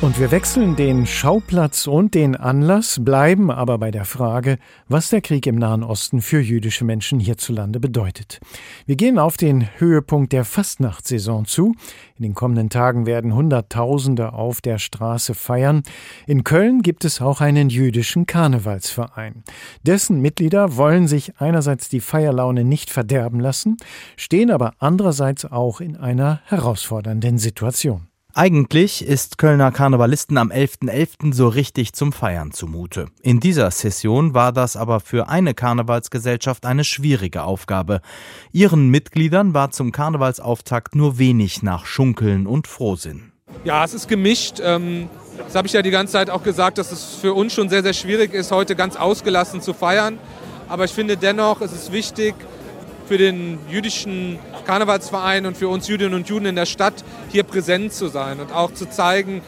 Und 0.00 0.20
wir 0.20 0.30
wechseln 0.30 0.76
den 0.76 1.06
Schauplatz 1.06 1.88
und 1.88 2.14
den 2.14 2.36
Anlass, 2.36 3.00
bleiben 3.04 3.50
aber 3.50 3.78
bei 3.78 3.90
der 3.90 4.04
Frage, 4.04 4.58
was 4.86 5.10
der 5.10 5.20
Krieg 5.20 5.44
im 5.48 5.56
Nahen 5.56 5.82
Osten 5.82 6.22
für 6.22 6.38
jüdische 6.38 6.84
Menschen 6.84 7.18
hierzulande 7.18 7.80
bedeutet. 7.80 8.38
Wir 8.86 8.94
gehen 8.94 9.18
auf 9.18 9.36
den 9.36 9.68
Höhepunkt 9.78 10.32
der 10.32 10.44
Fastnachtssaison 10.44 11.46
zu. 11.46 11.74
In 12.16 12.22
den 12.22 12.34
kommenden 12.34 12.70
Tagen 12.70 13.06
werden 13.06 13.34
Hunderttausende 13.34 14.34
auf 14.34 14.60
der 14.60 14.78
Straße 14.78 15.34
feiern. 15.34 15.82
In 16.28 16.44
Köln 16.44 16.82
gibt 16.82 17.04
es 17.04 17.20
auch 17.20 17.40
einen 17.40 17.68
jüdischen 17.68 18.24
Karnevalsverein. 18.24 19.42
Dessen 19.82 20.20
Mitglieder 20.20 20.76
wollen 20.76 21.08
sich 21.08 21.40
einerseits 21.40 21.88
die 21.88 22.00
Feierlaune 22.00 22.62
nicht 22.62 22.90
verderben 22.90 23.40
lassen, 23.40 23.76
stehen 24.16 24.52
aber 24.52 24.74
andererseits 24.78 25.44
auch 25.44 25.80
in 25.80 25.96
einer 25.96 26.40
herausfordernden 26.44 27.38
Situation. 27.38 28.06
Eigentlich 28.38 29.04
ist 29.04 29.36
Kölner 29.36 29.72
Karnevalisten 29.72 30.38
am 30.38 30.52
11.11. 30.52 30.92
.11. 30.92 31.34
so 31.34 31.48
richtig 31.48 31.92
zum 31.92 32.12
Feiern 32.12 32.52
zumute. 32.52 33.06
In 33.20 33.40
dieser 33.40 33.68
Session 33.72 34.32
war 34.32 34.52
das 34.52 34.76
aber 34.76 35.00
für 35.00 35.28
eine 35.28 35.54
Karnevalsgesellschaft 35.54 36.64
eine 36.64 36.84
schwierige 36.84 37.42
Aufgabe. 37.42 38.00
Ihren 38.52 38.90
Mitgliedern 38.90 39.54
war 39.54 39.72
zum 39.72 39.90
Karnevalsauftakt 39.90 40.94
nur 40.94 41.18
wenig 41.18 41.64
nach 41.64 41.84
Schunkeln 41.84 42.46
und 42.46 42.68
Frohsinn. 42.68 43.32
Ja, 43.64 43.84
es 43.84 43.92
ist 43.92 44.06
gemischt. 44.06 44.60
Ähm, 44.62 45.10
das 45.38 45.56
habe 45.56 45.66
ich 45.66 45.72
ja 45.72 45.82
die 45.82 45.90
ganze 45.90 46.12
Zeit 46.12 46.30
auch 46.30 46.44
gesagt, 46.44 46.78
dass 46.78 46.92
es 46.92 47.16
für 47.16 47.34
uns 47.34 47.52
schon 47.52 47.68
sehr, 47.68 47.82
sehr 47.82 47.92
schwierig 47.92 48.34
ist, 48.34 48.52
heute 48.52 48.76
ganz 48.76 48.94
ausgelassen 48.94 49.62
zu 49.62 49.74
feiern. 49.74 50.16
Aber 50.68 50.84
ich 50.84 50.92
finde 50.92 51.16
dennoch, 51.16 51.60
es 51.60 51.72
ist 51.72 51.90
wichtig, 51.90 52.36
für 53.08 53.18
den 53.18 53.58
jüdischen 53.70 54.38
Karnevalsverein 54.66 55.46
und 55.46 55.56
für 55.56 55.68
uns 55.68 55.88
Jüdinnen 55.88 56.12
und 56.12 56.28
Juden 56.28 56.44
in 56.44 56.56
der 56.56 56.66
Stadt 56.66 57.02
hier 57.30 57.42
präsent 57.42 57.94
zu 57.94 58.08
sein 58.08 58.38
und 58.38 58.52
auch 58.52 58.72
zu 58.74 58.88
zeigen, 58.88 59.40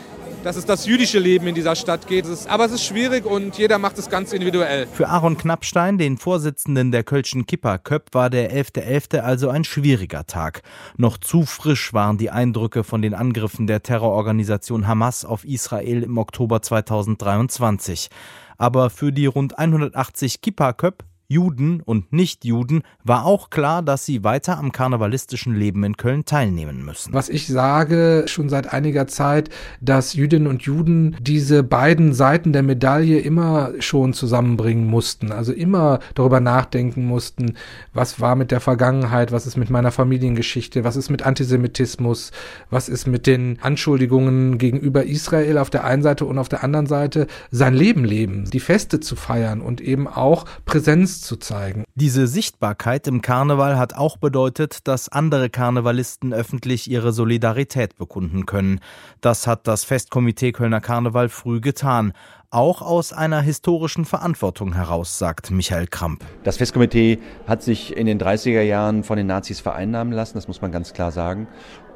dass 0.45 0.57
es 0.57 0.65
das 0.65 0.87
jüdische 0.87 1.19
Leben 1.19 1.47
in 1.47 1.55
dieser 1.55 1.77
Stadt 1.77 2.07
geht. 2.07 2.25
aber 2.49 2.65
es 2.65 2.73
ist 2.73 2.85
schwierig 2.85 3.27
und 3.27 3.59
jeder 3.59 3.79
macht 3.79 3.99
es 3.99 4.09
ganz 4.09 4.33
individuell. 4.33 4.87
Für 4.87 5.09
Aaron 5.09 5.37
Knappstein, 5.37 5.99
den 5.99 6.17
Vorsitzenden 6.17 6.91
der 6.91 7.05
Kölschen 7.05 7.45
Kippa 7.45 7.77
Köpp, 7.77 8.15
war 8.15 8.31
der 8.31 8.51
11.11. 8.51 9.19
.11. 9.19 9.19
also 9.19 9.51
ein 9.51 9.65
schwieriger 9.65 10.27
Tag. 10.27 10.63
Noch 10.97 11.19
zu 11.19 11.45
frisch 11.45 11.93
waren 11.93 12.17
die 12.17 12.31
Eindrücke 12.31 12.85
von 12.85 13.03
den 13.03 13.13
Angriffen 13.13 13.67
der 13.67 13.83
Terrororganisation 13.83 14.87
Hamas 14.87 15.27
auf 15.27 15.45
Israel 15.45 16.03
im 16.03 16.17
Oktober 16.17 16.63
2023. 16.63 18.09
Aber 18.57 18.89
für 18.91 19.13
die 19.13 19.27
rund 19.27 19.59
180 19.59 20.41
Kippa 20.41 20.73
Köpp 20.73 21.05
Juden 21.31 21.81
und 21.81 22.13
Nichtjuden, 22.13 22.83
war 23.05 23.25
auch 23.25 23.51
klar, 23.51 23.83
dass 23.83 24.05
sie 24.05 24.25
weiter 24.25 24.59
am 24.59 24.73
karnevalistischen 24.73 25.55
Leben 25.55 25.85
in 25.85 25.97
Köln 25.97 26.25
teilnehmen 26.25 26.85
müssen. 26.85 27.15
Was 27.15 27.29
ich 27.29 27.47
sage 27.47 28.25
schon 28.27 28.49
seit 28.49 28.73
einiger 28.73 29.07
Zeit, 29.07 29.49
dass 29.81 30.15
Jüdinnen 30.15 30.49
und 30.49 30.63
Juden 30.63 31.17
diese 31.21 31.63
beiden 31.63 32.15
Seiten 32.15 32.53
der 32.53 32.65
Medaille 32.65 33.21
immer 33.21 33.71
schon 33.79 34.13
zusammenbringen 34.13 34.89
mussten, 34.89 35.31
also 35.31 35.53
immer 35.53 36.01
darüber 36.17 36.41
nachdenken 36.41 37.07
mussten, 37.07 37.55
was 37.95 38.21
war 38.21 38.35
mit 38.35 38.51
der 38.51 38.59
Vergangenheit, 38.59 39.31
was 39.31 39.47
ist 39.47 39.57
mit 39.57 39.71
meiner 39.71 39.93
Familiengeschichte, 39.93 40.83
was 40.83 40.97
ist 40.97 41.11
mit 41.11 41.23
Antisemitismus, 41.23 42.33
was 42.71 42.89
ist 42.89 43.07
mit 43.07 43.29
den 43.29 43.61
Anschuldigungen 43.63 44.59
gegenüber 44.59 45.05
Israel 45.05 45.59
auf 45.59 45.71
der 45.71 45.85
einen 45.85 46.03
Seite 46.03 46.25
und 46.25 46.39
auf 46.39 46.49
der 46.49 46.65
anderen 46.65 46.87
Seite 46.87 47.29
sein 47.53 47.75
Leben 47.75 48.05
leben, 48.05 48.51
die 48.51 48.59
Feste 48.59 48.99
zu 48.99 49.15
feiern 49.15 49.61
und 49.61 49.81
eben 49.81 50.09
auch 50.09 50.45
Präsenz 50.65 51.20
zu 51.21 51.37
zeigen. 51.37 51.85
Diese 51.95 52.27
Sichtbarkeit 52.27 53.07
im 53.07 53.23
Karneval 53.23 53.79
hat 53.79 53.95
auch 53.95 54.17
bedeutet, 54.17 54.89
dass 54.89 55.09
andere 55.09 55.51
Karnevalisten 55.51 56.33
öffentlich 56.33 56.91
ihre 56.91 57.13
Solidarität 57.13 57.97
bekunden 57.97 58.47
können. 58.47 58.81
Das 59.21 59.47
hat 59.47 59.67
das 59.67 59.85
Festkomitee 59.85 60.53
Kölner 60.53 60.81
Karneval 60.81 61.29
früh 61.29 61.61
getan 61.61 62.13
auch 62.53 62.83
aus 62.83 63.13
einer 63.13 63.41
historischen 63.41 64.05
Verantwortung 64.05 64.75
heraus, 64.75 65.19
sagt 65.19 65.53
Michael 65.53 65.87
Kramp. 65.87 66.25
Das 66.43 66.57
Festkomitee 66.57 67.21
hat 67.47 67.63
sich 67.63 67.97
in 67.97 68.07
den 68.07 68.21
30er 68.21 68.63
Jahren 68.63 69.05
von 69.05 69.17
den 69.17 69.29
Nazis 69.29 69.61
vereinnahmen 69.61 70.13
lassen, 70.13 70.35
das 70.35 70.49
muss 70.49 70.61
man 70.61 70.73
ganz 70.73 70.93
klar 70.93 71.13
sagen 71.13 71.47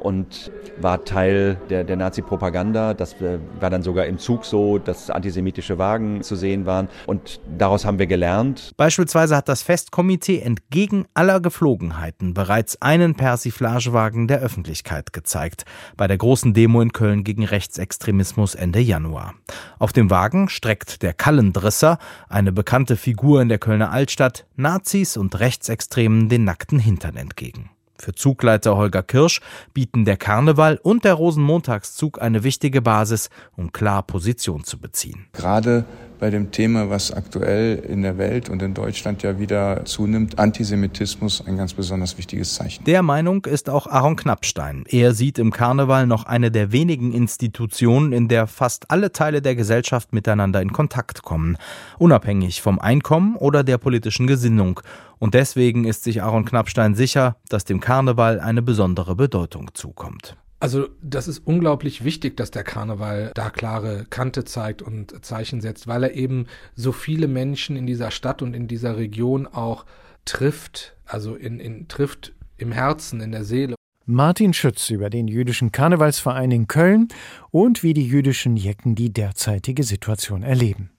und 0.04 0.52
war 0.80 1.04
Teil 1.04 1.56
der, 1.70 1.82
der 1.84 1.96
Nazi-Propaganda. 1.96 2.94
Das 2.94 3.14
äh, 3.20 3.38
war 3.58 3.70
dann 3.70 3.82
sogar 3.82 4.06
im 4.06 4.18
Zug 4.18 4.44
so, 4.44 4.78
dass 4.78 5.10
antisemitische 5.10 5.78
Wagen 5.78 6.22
zu 6.22 6.36
sehen 6.36 6.66
waren. 6.66 6.88
Und 7.06 7.40
daraus 7.58 7.84
haben 7.84 7.98
wir 7.98 8.06
gelernt. 8.06 8.72
Beispielsweise 8.76 9.36
hat 9.36 9.48
das 9.48 9.62
Festkomitee 9.62 10.40
entgegen 10.40 11.06
aller 11.14 11.40
Geflogenheiten 11.40 12.34
bereits 12.34 12.80
einen 12.82 13.14
Persiflagewagen 13.14 14.28
der 14.28 14.40
Öffentlichkeit 14.40 15.12
gezeigt. 15.12 15.64
Bei 15.96 16.06
der 16.06 16.18
großen 16.18 16.52
Demo 16.52 16.80
in 16.82 16.92
Köln 16.92 17.24
gegen 17.24 17.44
Rechtsextremismus 17.44 18.54
Ende 18.54 18.80
Januar. 18.80 19.34
Auf 19.78 19.92
dem 19.92 20.10
Wagen 20.10 20.48
streckt 20.48 21.02
der 21.02 21.14
Kallendrisser, 21.14 21.98
eine 22.28 22.52
bekannte 22.52 22.96
Figur 22.96 23.40
in 23.40 23.48
der 23.48 23.58
Kölner 23.58 23.90
Altstadt, 23.90 24.46
Nazis 24.56 25.16
und 25.16 25.38
Rechtsextremen 25.40 26.28
den 26.28 26.44
nackten 26.44 26.78
Hintern 26.78 27.16
entgegen. 27.16 27.70
Für 28.04 28.14
Zugleiter 28.14 28.76
Holger 28.76 29.02
Kirsch 29.02 29.40
bieten 29.72 30.04
der 30.04 30.18
Karneval 30.18 30.78
und 30.82 31.04
der 31.06 31.14
Rosenmontagszug 31.14 32.20
eine 32.20 32.44
wichtige 32.44 32.82
Basis, 32.82 33.30
um 33.56 33.72
klar 33.72 34.02
Position 34.02 34.62
zu 34.62 34.78
beziehen. 34.78 35.24
Gerade 35.32 35.86
bei 36.20 36.28
dem 36.30 36.50
Thema, 36.50 36.90
was 36.90 37.12
aktuell 37.12 37.76
in 37.76 38.02
der 38.02 38.18
Welt 38.18 38.48
und 38.48 38.62
in 38.62 38.74
Deutschland 38.74 39.22
ja 39.22 39.38
wieder 39.38 39.84
zunimmt, 39.86 40.38
Antisemitismus 40.38 41.46
ein 41.46 41.56
ganz 41.56 41.72
besonders 41.72 42.18
wichtiges 42.18 42.54
Zeichen. 42.54 42.84
Der 42.84 43.02
Meinung 43.02 43.46
ist 43.46 43.68
auch 43.68 43.86
Aaron 43.86 44.16
Knappstein. 44.16 44.84
Er 44.88 45.12
sieht 45.14 45.38
im 45.38 45.50
Karneval 45.50 46.06
noch 46.06 46.24
eine 46.24 46.50
der 46.50 46.72
wenigen 46.72 47.12
Institutionen, 47.12 48.12
in 48.12 48.28
der 48.28 48.46
fast 48.46 48.90
alle 48.90 49.12
Teile 49.12 49.40
der 49.40 49.54
Gesellschaft 49.54 50.12
miteinander 50.12 50.60
in 50.60 50.72
Kontakt 50.72 51.22
kommen, 51.22 51.56
unabhängig 51.98 52.60
vom 52.60 52.78
Einkommen 52.78 53.36
oder 53.36 53.64
der 53.64 53.78
politischen 53.78 54.26
Gesinnung. 54.26 54.80
Und 55.24 55.32
deswegen 55.32 55.86
ist 55.86 56.04
sich 56.04 56.22
Aaron 56.22 56.44
Knappstein 56.44 56.94
sicher, 56.94 57.38
dass 57.48 57.64
dem 57.64 57.80
Karneval 57.80 58.40
eine 58.40 58.60
besondere 58.60 59.16
Bedeutung 59.16 59.70
zukommt. 59.72 60.36
Also 60.60 60.88
das 61.00 61.28
ist 61.28 61.38
unglaublich 61.46 62.04
wichtig, 62.04 62.36
dass 62.36 62.50
der 62.50 62.62
Karneval 62.62 63.32
da 63.34 63.48
klare 63.48 64.04
Kante 64.10 64.44
zeigt 64.44 64.82
und 64.82 65.24
Zeichen 65.24 65.62
setzt, 65.62 65.86
weil 65.86 66.02
er 66.02 66.14
eben 66.14 66.44
so 66.76 66.92
viele 66.92 67.26
Menschen 67.26 67.74
in 67.74 67.86
dieser 67.86 68.10
Stadt 68.10 68.42
und 68.42 68.52
in 68.52 68.68
dieser 68.68 68.98
Region 68.98 69.46
auch 69.46 69.86
trifft, 70.26 70.94
also 71.06 71.36
in, 71.36 71.58
in 71.58 71.88
trifft 71.88 72.34
im 72.58 72.70
Herzen, 72.70 73.22
in 73.22 73.32
der 73.32 73.44
Seele. 73.44 73.76
Martin 74.04 74.52
Schütz 74.52 74.90
über 74.90 75.08
den 75.08 75.26
jüdischen 75.26 75.72
Karnevalsverein 75.72 76.50
in 76.50 76.68
Köln 76.68 77.08
und 77.50 77.82
wie 77.82 77.94
die 77.94 78.06
jüdischen 78.06 78.58
Jecken 78.58 78.94
die 78.94 79.10
derzeitige 79.10 79.84
Situation 79.84 80.42
erleben. 80.42 80.90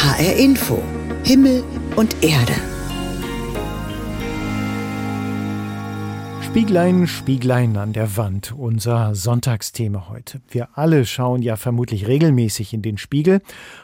HR 0.00 0.36
Info 0.36 0.80
Himmel 1.24 1.64
und 1.96 2.22
Erde 2.22 2.52
Spieglein, 6.40 7.08
Spieglein 7.08 7.76
an 7.76 7.92
der 7.92 8.16
Wand, 8.16 8.54
unser 8.56 9.16
Sonntagsthema 9.16 10.06
heute. 10.08 10.40
Wir 10.50 10.68
alle 10.74 11.04
schauen 11.04 11.42
ja 11.42 11.56
vermutlich 11.56 12.06
regelmäßig 12.06 12.72
in 12.74 12.82
den 12.82 12.96
Spiegel 12.96 13.40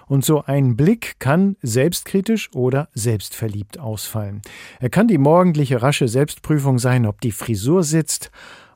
und 0.07 0.25
so 0.25 0.45
ein 0.45 0.77
Blick 0.77 1.17
kann 1.19 1.57
selbstkritisch 1.63 2.49
oder 2.55 2.89
selbstverliebt 2.95 3.81
ausfallen. 3.81 4.41
Er 4.79 4.91
kann 4.91 5.09
die 5.09 5.19
morgendliche 5.19 5.83
rasche 5.83 6.07
Selbstprüfung 6.07 6.79
sein, 6.79 7.07
ob 7.07 7.21
die 7.23 7.33
Frisur 7.33 7.83
sitzt, 7.83 8.31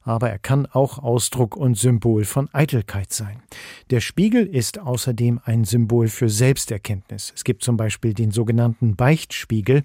aber 0.08 0.30
er 0.30 0.38
kann 0.38 0.64
auch 0.64 0.98
Ausdruck 0.98 1.54
und 1.54 1.76
Symbol 1.76 2.24
von 2.24 2.48
Eitelkeit 2.54 3.12
sein. 3.12 3.42
Der 3.90 4.00
Spiegel 4.00 4.46
ist 4.46 4.78
außerdem 4.78 5.40
ein 5.44 5.64
Symbol 5.64 6.08
für 6.08 6.30
Selbsterkenntnis. 6.30 7.32
Es 7.36 7.44
gibt 7.44 7.62
zum 7.62 7.76
Beispiel 7.76 8.14
den 8.14 8.30
sogenannten 8.30 8.96
Beichtspiegel, 8.96 9.82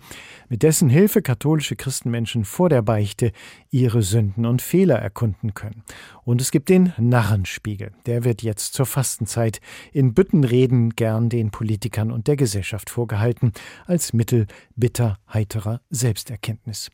mit 0.47 0.63
dessen 0.63 0.87
Hilfe 0.87 1.21
katholische 1.21 1.75
Christenmenschen 1.75 2.45
vor 2.45 2.69
der 2.69 2.81
Beichte 2.81 3.33
ihre 3.69 4.01
Sünden 4.01 4.45
und 4.45 4.61
Fehler 4.61 4.99
erkunden 4.99 5.53
können. 5.53 5.83
Und 6.23 6.39
es 6.39 6.51
gibt 6.51 6.69
den 6.69 6.93
Narrenspiegel. 6.97 7.91
Der 8.05 8.23
wird 8.23 8.43
jetzt 8.43 8.75
zur 8.75 8.85
Fastenzeit 8.85 9.59
in 9.91 10.13
Büttenreden 10.13 10.91
gern 10.91 11.27
den 11.27 11.51
Politikern 11.51 12.11
und 12.11 12.27
der 12.27 12.37
Gesellschaft 12.37 12.89
vorgehalten, 12.89 13.51
als 13.87 14.13
Mittel 14.13 14.47
bitter 14.75 15.19
heiterer 15.33 15.81
Selbsterkenntnis. 15.89 16.91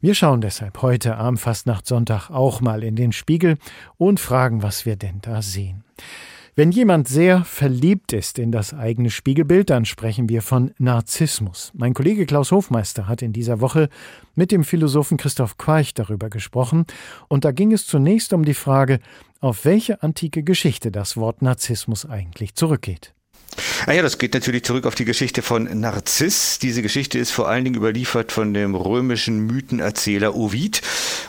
Wir 0.00 0.14
schauen 0.14 0.40
deshalb 0.40 0.80
heute 0.80 1.16
am 1.16 1.36
Fastnachtssonntag 1.36 2.30
auch 2.30 2.60
mal 2.60 2.69
in 2.78 2.96
den 2.96 3.12
Spiegel 3.12 3.58
und 3.98 4.20
fragen, 4.20 4.62
was 4.62 4.86
wir 4.86 4.96
denn 4.96 5.20
da 5.22 5.42
sehen. 5.42 5.84
Wenn 6.56 6.72
jemand 6.72 7.08
sehr 7.08 7.44
verliebt 7.44 8.12
ist 8.12 8.38
in 8.38 8.52
das 8.52 8.74
eigene 8.74 9.10
Spiegelbild, 9.10 9.70
dann 9.70 9.84
sprechen 9.84 10.28
wir 10.28 10.42
von 10.42 10.72
Narzissmus. 10.78 11.70
Mein 11.74 11.94
Kollege 11.94 12.26
Klaus 12.26 12.50
Hofmeister 12.50 13.08
hat 13.08 13.22
in 13.22 13.32
dieser 13.32 13.60
Woche 13.60 13.88
mit 14.34 14.52
dem 14.52 14.64
Philosophen 14.64 15.16
Christoph 15.16 15.58
Quarch 15.58 15.94
darüber 15.94 16.28
gesprochen, 16.28 16.86
und 17.28 17.44
da 17.44 17.52
ging 17.52 17.72
es 17.72 17.86
zunächst 17.86 18.32
um 18.32 18.44
die 18.44 18.54
Frage, 18.54 18.98
auf 19.40 19.64
welche 19.64 20.02
antike 20.02 20.42
Geschichte 20.42 20.90
das 20.90 21.16
Wort 21.16 21.40
Narzissmus 21.40 22.04
eigentlich 22.04 22.54
zurückgeht. 22.56 23.14
Ah 23.86 23.94
das 24.02 24.18
geht 24.18 24.34
natürlich 24.34 24.64
zurück 24.64 24.86
auf 24.86 24.94
die 24.94 25.04
Geschichte 25.04 25.42
von 25.42 25.64
Narziss. 25.80 26.58
Diese 26.58 26.82
Geschichte 26.82 27.18
ist 27.18 27.30
vor 27.30 27.48
allen 27.48 27.64
Dingen 27.64 27.76
überliefert 27.76 28.30
von 28.30 28.52
dem 28.52 28.74
römischen 28.74 29.46
Mythenerzähler 29.46 30.34
Ovid. 30.34 30.82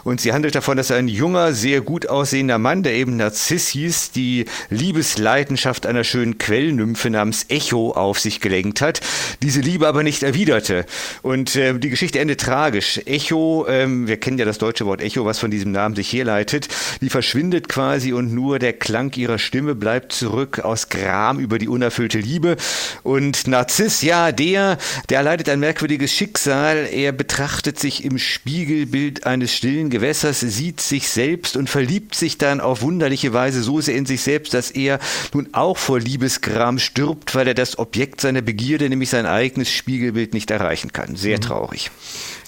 Und 0.04 0.20
sie 0.20 0.34
handelt 0.34 0.56
davon, 0.56 0.78
dass 0.78 0.92
ein 0.92 1.08
junger, 1.08 1.54
sehr 1.54 1.82
gut 1.82 2.08
aussehender 2.08 2.58
Mann, 2.58 2.84
der 2.84 2.94
eben 2.94 3.16
Narziss 3.16 3.70
hieß, 3.70 4.12
die 4.12 4.46
Liebesleidenschaft 4.70 5.86
einer 5.86 6.04
schönen 6.04 6.40
Quellnymphe 6.40 7.10
namens 7.10 7.46
Echo 7.50 7.92
auf 7.92 8.20
sich 8.20 8.42
gelenkt 8.42 8.82
hat, 8.82 9.00
diese 9.42 9.62
Liebe 9.62 9.88
aber 9.88 10.04
nicht 10.04 10.24
erwiderte. 10.24 10.86
Und 11.22 11.56
äh, 11.56 11.78
die 11.78 11.90
Geschichte 11.90 12.20
endet 12.20 12.42
tragisch. 12.42 13.00
Echo, 13.06 13.66
ähm, 13.70 14.08
wir 14.08 14.18
kennen 14.18 14.38
ja 14.38 14.46
das 14.46 14.58
deutsche 14.58 14.86
Wort 14.86 15.02
Echo, 15.02 15.26
was 15.26 15.40
von 15.40 15.52
diesem 15.52 15.72
Namen 15.72 15.96
sich 15.96 16.12
herleitet, 16.12 16.68
die 17.00 17.10
verschwindet 17.10 17.70
quasi 17.70 18.12
und 18.12 18.34
nur 18.34 18.60
der 18.60 18.74
Klang 18.74 19.14
ihrer 19.16 19.40
Stimme 19.40 19.76
bleibt 19.76 20.12
zurück 20.12 20.60
aus 20.60 20.90
Gram 20.90 21.40
über 21.40 21.58
die 21.58 21.68
unerfüllte 21.68 21.92
unerfüllte 21.92 22.20
Liebe. 22.42 22.58
Und 23.04 23.48
Narziss, 23.48 24.02
ja, 24.02 24.32
der, 24.32 24.78
der 25.10 25.18
erleidet 25.18 25.50
ein 25.50 25.60
merkwürdiges 25.60 26.12
Schicksal. 26.12 26.88
Er 26.92 27.12
betrachtet 27.12 27.80
sich 27.80 28.04
im 28.04 28.18
Spiegelbild 28.18 29.26
eines 29.26 29.54
stillen 29.54 29.90
Gewässers, 29.90 30.40
sieht 30.40 30.82
sich 30.82 31.10
selbst 31.10 31.56
und 31.56 31.70
verliebt 31.70 32.16
sich 32.16 32.38
dann 32.38 32.60
auf 32.60 32.82
wunderliche 32.82 33.34
Weise 33.34 33.62
so 33.62 33.80
sehr 33.80 33.96
in 33.96 34.06
sich 34.06 34.22
selbst, 34.22 34.54
dass 34.54 34.72
er 34.72 35.00
nun 35.34 35.50
auch 35.54 35.78
vor 35.78 36.00
Liebesgram 36.00 36.80
stirbt, 36.80 37.36
weil 37.36 37.48
er 37.48 37.54
das 37.54 37.78
Objekt 37.78 38.22
seiner 38.22 38.42
Begierde, 38.42 38.90
nämlich 38.90 39.10
sein 39.10 39.26
eigenes 39.26 39.70
Spiegelbild, 39.70 40.34
nicht 40.34 40.50
erreichen 40.50 40.92
kann. 40.92 41.16
Sehr 41.16 41.38
mhm. 41.38 41.42
traurig. 41.42 41.92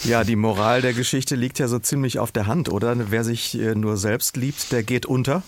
Ja, 0.03 0.23
die 0.23 0.35
Moral 0.35 0.81
der 0.81 0.93
Geschichte 0.93 1.35
liegt 1.35 1.59
ja 1.59 1.67
so 1.67 1.79
ziemlich 1.79 2.19
auf 2.19 2.31
der 2.31 2.47
Hand, 2.47 2.69
oder? 2.69 2.95
Wer 3.11 3.23
sich 3.23 3.57
äh, 3.57 3.75
nur 3.75 3.97
selbst 3.97 4.35
liebt, 4.37 4.71
der 4.71 4.83
geht 4.83 5.05
unter. 5.05 5.43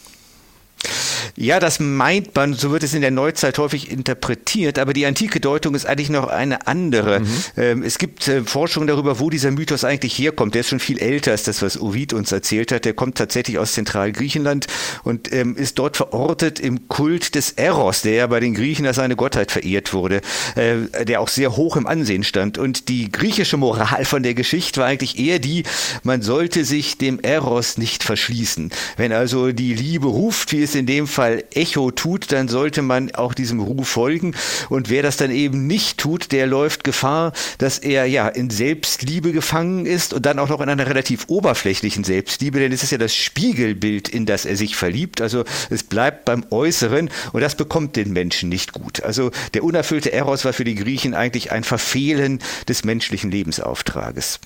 Ja, 1.37 1.59
das 1.59 1.81
meint 1.81 2.33
man, 2.33 2.53
so 2.53 2.71
wird 2.71 2.83
es 2.83 2.93
in 2.93 3.01
der 3.01 3.11
Neuzeit 3.11 3.57
häufig 3.57 3.91
interpretiert, 3.91 4.79
aber 4.79 4.93
die 4.93 5.05
antike 5.05 5.41
Deutung 5.41 5.75
ist 5.75 5.85
eigentlich 5.85 6.09
noch 6.09 6.29
eine 6.29 6.65
andere. 6.65 7.19
Mhm. 7.19 7.27
Ähm, 7.57 7.83
es 7.83 7.97
gibt 7.97 8.29
äh, 8.29 8.43
Forschungen 8.43 8.87
darüber, 8.87 9.19
wo 9.19 9.29
dieser 9.29 9.51
Mythos 9.51 9.83
eigentlich 9.83 10.17
herkommt. 10.17 10.53
Der 10.55 10.61
ist 10.61 10.69
schon 10.69 10.79
viel 10.79 10.97
älter 10.97 11.31
als 11.31 11.43
das, 11.43 11.61
was 11.61 11.79
Ovid 11.79 12.13
uns 12.13 12.31
erzählt 12.31 12.71
hat. 12.71 12.85
Der 12.85 12.93
kommt 12.93 13.17
tatsächlich 13.17 13.59
aus 13.59 13.73
Zentralgriechenland 13.73 14.67
und 15.03 15.33
ähm, 15.33 15.57
ist 15.57 15.77
dort 15.77 15.97
verortet 15.97 16.61
im 16.61 16.87
Kult 16.87 17.35
des 17.35 17.51
Eros, 17.51 18.01
der 18.03 18.13
ja 18.13 18.27
bei 18.27 18.39
den 18.39 18.53
Griechen 18.53 18.87
als 18.87 18.97
eine 18.97 19.17
Gottheit 19.17 19.51
verehrt 19.51 19.91
wurde, 19.91 20.21
äh, 20.55 21.03
der 21.03 21.19
auch 21.19 21.27
sehr 21.27 21.57
hoch 21.57 21.75
im 21.75 21.85
Ansehen 21.85 22.23
stand. 22.23 22.57
Und 22.57 22.87
die 22.87 23.11
griechische 23.11 23.57
Moral 23.57 24.05
von 24.05 24.23
der 24.23 24.35
Geschichte 24.35 24.79
war 24.79 24.87
eigentlich 24.87 25.19
eher 25.19 25.39
die, 25.39 25.63
man 26.03 26.21
sollte 26.21 26.63
sich 26.63 26.97
dem 26.97 27.19
Eros 27.19 27.77
nicht 27.77 28.05
verschließen. 28.05 28.71
Wenn 28.95 29.11
also 29.11 29.51
die 29.51 29.73
Liebe 29.73 30.07
ruft, 30.07 30.53
wie 30.53 30.63
es 30.63 30.75
in 30.75 30.85
dem 30.85 31.07
Fall 31.07 31.24
Echo 31.33 31.91
tut, 31.91 32.31
dann 32.31 32.47
sollte 32.47 32.81
man 32.81 33.13
auch 33.15 33.33
diesem 33.33 33.59
Ruf 33.59 33.87
folgen. 33.89 34.35
Und 34.69 34.89
wer 34.89 35.03
das 35.03 35.17
dann 35.17 35.31
eben 35.31 35.67
nicht 35.67 35.97
tut, 35.97 36.31
der 36.31 36.47
läuft 36.47 36.83
Gefahr, 36.83 37.33
dass 37.57 37.79
er 37.79 38.05
ja 38.05 38.27
in 38.27 38.49
Selbstliebe 38.49 39.31
gefangen 39.31 39.85
ist 39.85 40.13
und 40.13 40.25
dann 40.25 40.39
auch 40.39 40.49
noch 40.49 40.61
in 40.61 40.69
einer 40.69 40.87
relativ 40.87 41.25
oberflächlichen 41.27 42.03
Selbstliebe, 42.03 42.59
denn 42.59 42.71
es 42.71 42.83
ist 42.83 42.91
ja 42.91 42.97
das 42.97 43.15
Spiegelbild, 43.15 44.09
in 44.09 44.25
das 44.25 44.45
er 44.45 44.55
sich 44.55 44.75
verliebt. 44.75 45.21
Also 45.21 45.43
es 45.69 45.83
bleibt 45.83 46.25
beim 46.25 46.45
Äußeren 46.49 47.09
und 47.33 47.41
das 47.41 47.55
bekommt 47.55 47.95
den 47.95 48.13
Menschen 48.13 48.49
nicht 48.49 48.71
gut. 48.71 49.03
Also 49.03 49.31
der 49.53 49.63
unerfüllte 49.63 50.11
Eros 50.11 50.45
war 50.45 50.53
für 50.53 50.63
die 50.63 50.75
Griechen 50.75 51.13
eigentlich 51.13 51.51
ein 51.51 51.63
Verfehlen 51.63 52.39
des 52.67 52.83
menschlichen 52.83 53.31
Lebensauftrages. 53.31 54.39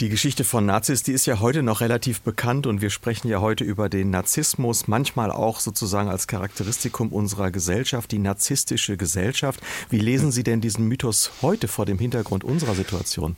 Die 0.00 0.08
Geschichte 0.08 0.44
von 0.44 0.64
Nazis, 0.64 1.02
die 1.02 1.12
ist 1.12 1.26
ja 1.26 1.40
heute 1.40 1.62
noch 1.62 1.82
relativ 1.82 2.22
bekannt 2.22 2.66
und 2.66 2.80
wir 2.80 2.88
sprechen 2.88 3.28
ja 3.28 3.42
heute 3.42 3.64
über 3.64 3.90
den 3.90 4.08
Narzissmus, 4.08 4.88
manchmal 4.88 5.30
auch 5.30 5.60
sozusagen 5.60 6.08
als 6.08 6.26
Charakteristikum 6.26 7.08
unserer 7.08 7.50
Gesellschaft, 7.50 8.10
die 8.10 8.18
narzisstische 8.18 8.96
Gesellschaft. 8.96 9.60
Wie 9.90 9.98
lesen 9.98 10.32
Sie 10.32 10.42
denn 10.42 10.62
diesen 10.62 10.88
Mythos 10.88 11.32
heute 11.42 11.68
vor 11.68 11.84
dem 11.84 11.98
Hintergrund 11.98 12.44
unserer 12.44 12.74
Situation? 12.74 13.36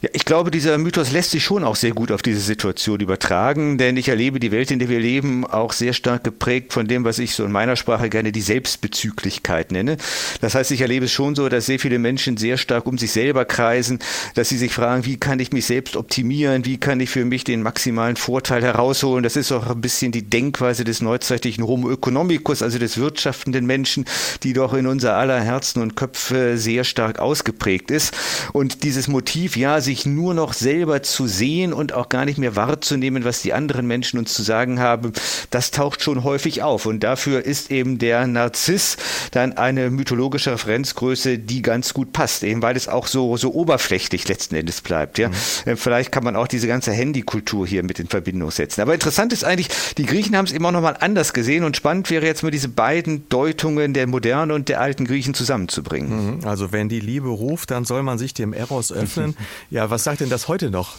Ja, 0.00 0.08
ich 0.12 0.24
glaube, 0.24 0.52
dieser 0.52 0.78
Mythos 0.78 1.10
lässt 1.10 1.32
sich 1.32 1.42
schon 1.42 1.64
auch 1.64 1.74
sehr 1.74 1.90
gut 1.90 2.12
auf 2.12 2.22
diese 2.22 2.40
Situation 2.40 3.00
übertragen, 3.00 3.76
denn 3.76 3.96
ich 3.96 4.08
erlebe 4.08 4.38
die 4.38 4.52
Welt, 4.52 4.70
in 4.70 4.78
der 4.78 4.88
wir 4.88 5.00
leben, 5.00 5.44
auch 5.44 5.72
sehr 5.72 5.92
stark 5.92 6.22
geprägt 6.22 6.72
von 6.72 6.86
dem, 6.86 7.04
was 7.04 7.18
ich 7.18 7.34
so 7.34 7.44
in 7.44 7.50
meiner 7.52 7.74
Sprache 7.74 8.08
gerne 8.08 8.30
die 8.30 8.42
Selbstbezüglichkeit 8.42 9.72
nenne. 9.72 9.96
Das 10.40 10.54
heißt, 10.54 10.70
ich 10.70 10.82
erlebe 10.82 11.06
es 11.06 11.12
schon 11.12 11.34
so, 11.34 11.48
dass 11.48 11.66
sehr 11.66 11.80
viele 11.80 11.98
Menschen 11.98 12.36
sehr 12.36 12.58
stark 12.58 12.86
um 12.86 12.96
sich 12.96 13.10
selber 13.10 13.44
kreisen, 13.44 13.98
dass 14.34 14.48
sie 14.48 14.56
sich 14.56 14.72
fragen, 14.72 15.04
wie 15.04 15.16
kann 15.16 15.40
ich 15.40 15.52
mich 15.52 15.66
selbst 15.96 16.06
optimieren, 16.06 16.64
wie 16.64 16.78
kann 16.78 17.00
ich 17.00 17.10
für 17.10 17.24
mich 17.24 17.44
den 17.44 17.62
maximalen 17.62 18.16
Vorteil 18.16 18.62
herausholen. 18.62 19.22
Das 19.22 19.36
ist 19.36 19.52
auch 19.52 19.66
ein 19.66 19.80
bisschen 19.80 20.12
die 20.12 20.22
Denkweise 20.22 20.84
des 20.84 21.00
neuzeitlichen 21.00 21.66
Homo 21.66 21.90
economicus, 21.90 22.62
also 22.62 22.78
des 22.78 22.98
wirtschaftenden 22.98 23.66
Menschen, 23.66 24.04
die 24.42 24.52
doch 24.52 24.74
in 24.74 24.86
unser 24.86 25.14
aller 25.14 25.40
Herzen 25.40 25.82
und 25.82 25.96
Köpfe 25.96 26.58
sehr 26.58 26.84
stark 26.84 27.18
ausgeprägt 27.18 27.90
ist. 27.90 28.14
Und 28.52 28.82
dieses 28.84 29.08
Motiv, 29.08 29.56
ja, 29.56 29.80
sich 29.80 30.06
nur 30.06 30.34
noch 30.34 30.52
selber 30.52 31.02
zu 31.02 31.26
sehen 31.26 31.72
und 31.72 31.92
auch 31.92 32.08
gar 32.08 32.24
nicht 32.24 32.38
mehr 32.38 32.56
wahrzunehmen, 32.56 33.24
was 33.24 33.42
die 33.42 33.52
anderen 33.52 33.86
Menschen 33.86 34.18
uns 34.18 34.34
zu 34.34 34.42
sagen 34.42 34.78
haben, 34.78 35.12
das 35.50 35.70
taucht 35.70 36.02
schon 36.02 36.24
häufig 36.24 36.62
auf. 36.62 36.86
Und 36.86 37.00
dafür 37.00 37.44
ist 37.44 37.70
eben 37.70 37.98
der 37.98 38.26
Narziss 38.26 38.96
dann 39.32 39.56
eine 39.56 39.90
mythologische 39.90 40.52
Referenzgröße, 40.52 41.38
die 41.38 41.62
ganz 41.62 41.94
gut 41.94 42.12
passt, 42.12 42.42
eben 42.42 42.62
weil 42.62 42.76
es 42.76 42.88
auch 42.88 43.06
so, 43.06 43.36
so 43.36 43.52
oberflächlich 43.52 44.28
letzten 44.28 44.54
Endes 44.56 44.80
bleibt. 44.80 45.18
Ja? 45.18 45.28
Mhm. 45.28 45.76
Vielleicht 45.86 46.10
kann 46.10 46.24
man 46.24 46.34
auch 46.34 46.48
diese 46.48 46.66
ganze 46.66 46.90
Handykultur 46.90 47.64
hier 47.64 47.84
mit 47.84 48.00
in 48.00 48.08
Verbindung 48.08 48.50
setzen. 48.50 48.80
Aber 48.80 48.92
interessant 48.92 49.32
ist 49.32 49.44
eigentlich, 49.44 49.68
die 49.96 50.04
Griechen 50.04 50.36
haben 50.36 50.46
es 50.46 50.50
immer 50.50 50.72
noch 50.72 50.80
mal 50.80 50.96
anders 50.98 51.32
gesehen 51.32 51.62
und 51.62 51.76
spannend 51.76 52.10
wäre 52.10 52.26
jetzt 52.26 52.42
mal 52.42 52.50
diese 52.50 52.68
beiden 52.68 53.28
Deutungen 53.28 53.94
der 53.94 54.08
modernen 54.08 54.50
und 54.50 54.68
der 54.68 54.80
alten 54.80 55.04
Griechen 55.04 55.32
zusammenzubringen. 55.32 56.38
Mhm. 56.38 56.44
Also 56.44 56.72
wenn 56.72 56.88
die 56.88 56.98
Liebe 56.98 57.28
ruft, 57.28 57.70
dann 57.70 57.84
soll 57.84 58.02
man 58.02 58.18
sich 58.18 58.34
dem 58.34 58.52
Eros 58.52 58.90
öffnen. 58.90 59.36
Ja, 59.70 59.88
was 59.88 60.02
sagt 60.02 60.20
denn 60.20 60.28
das 60.28 60.48
heute 60.48 60.70
noch? 60.70 60.96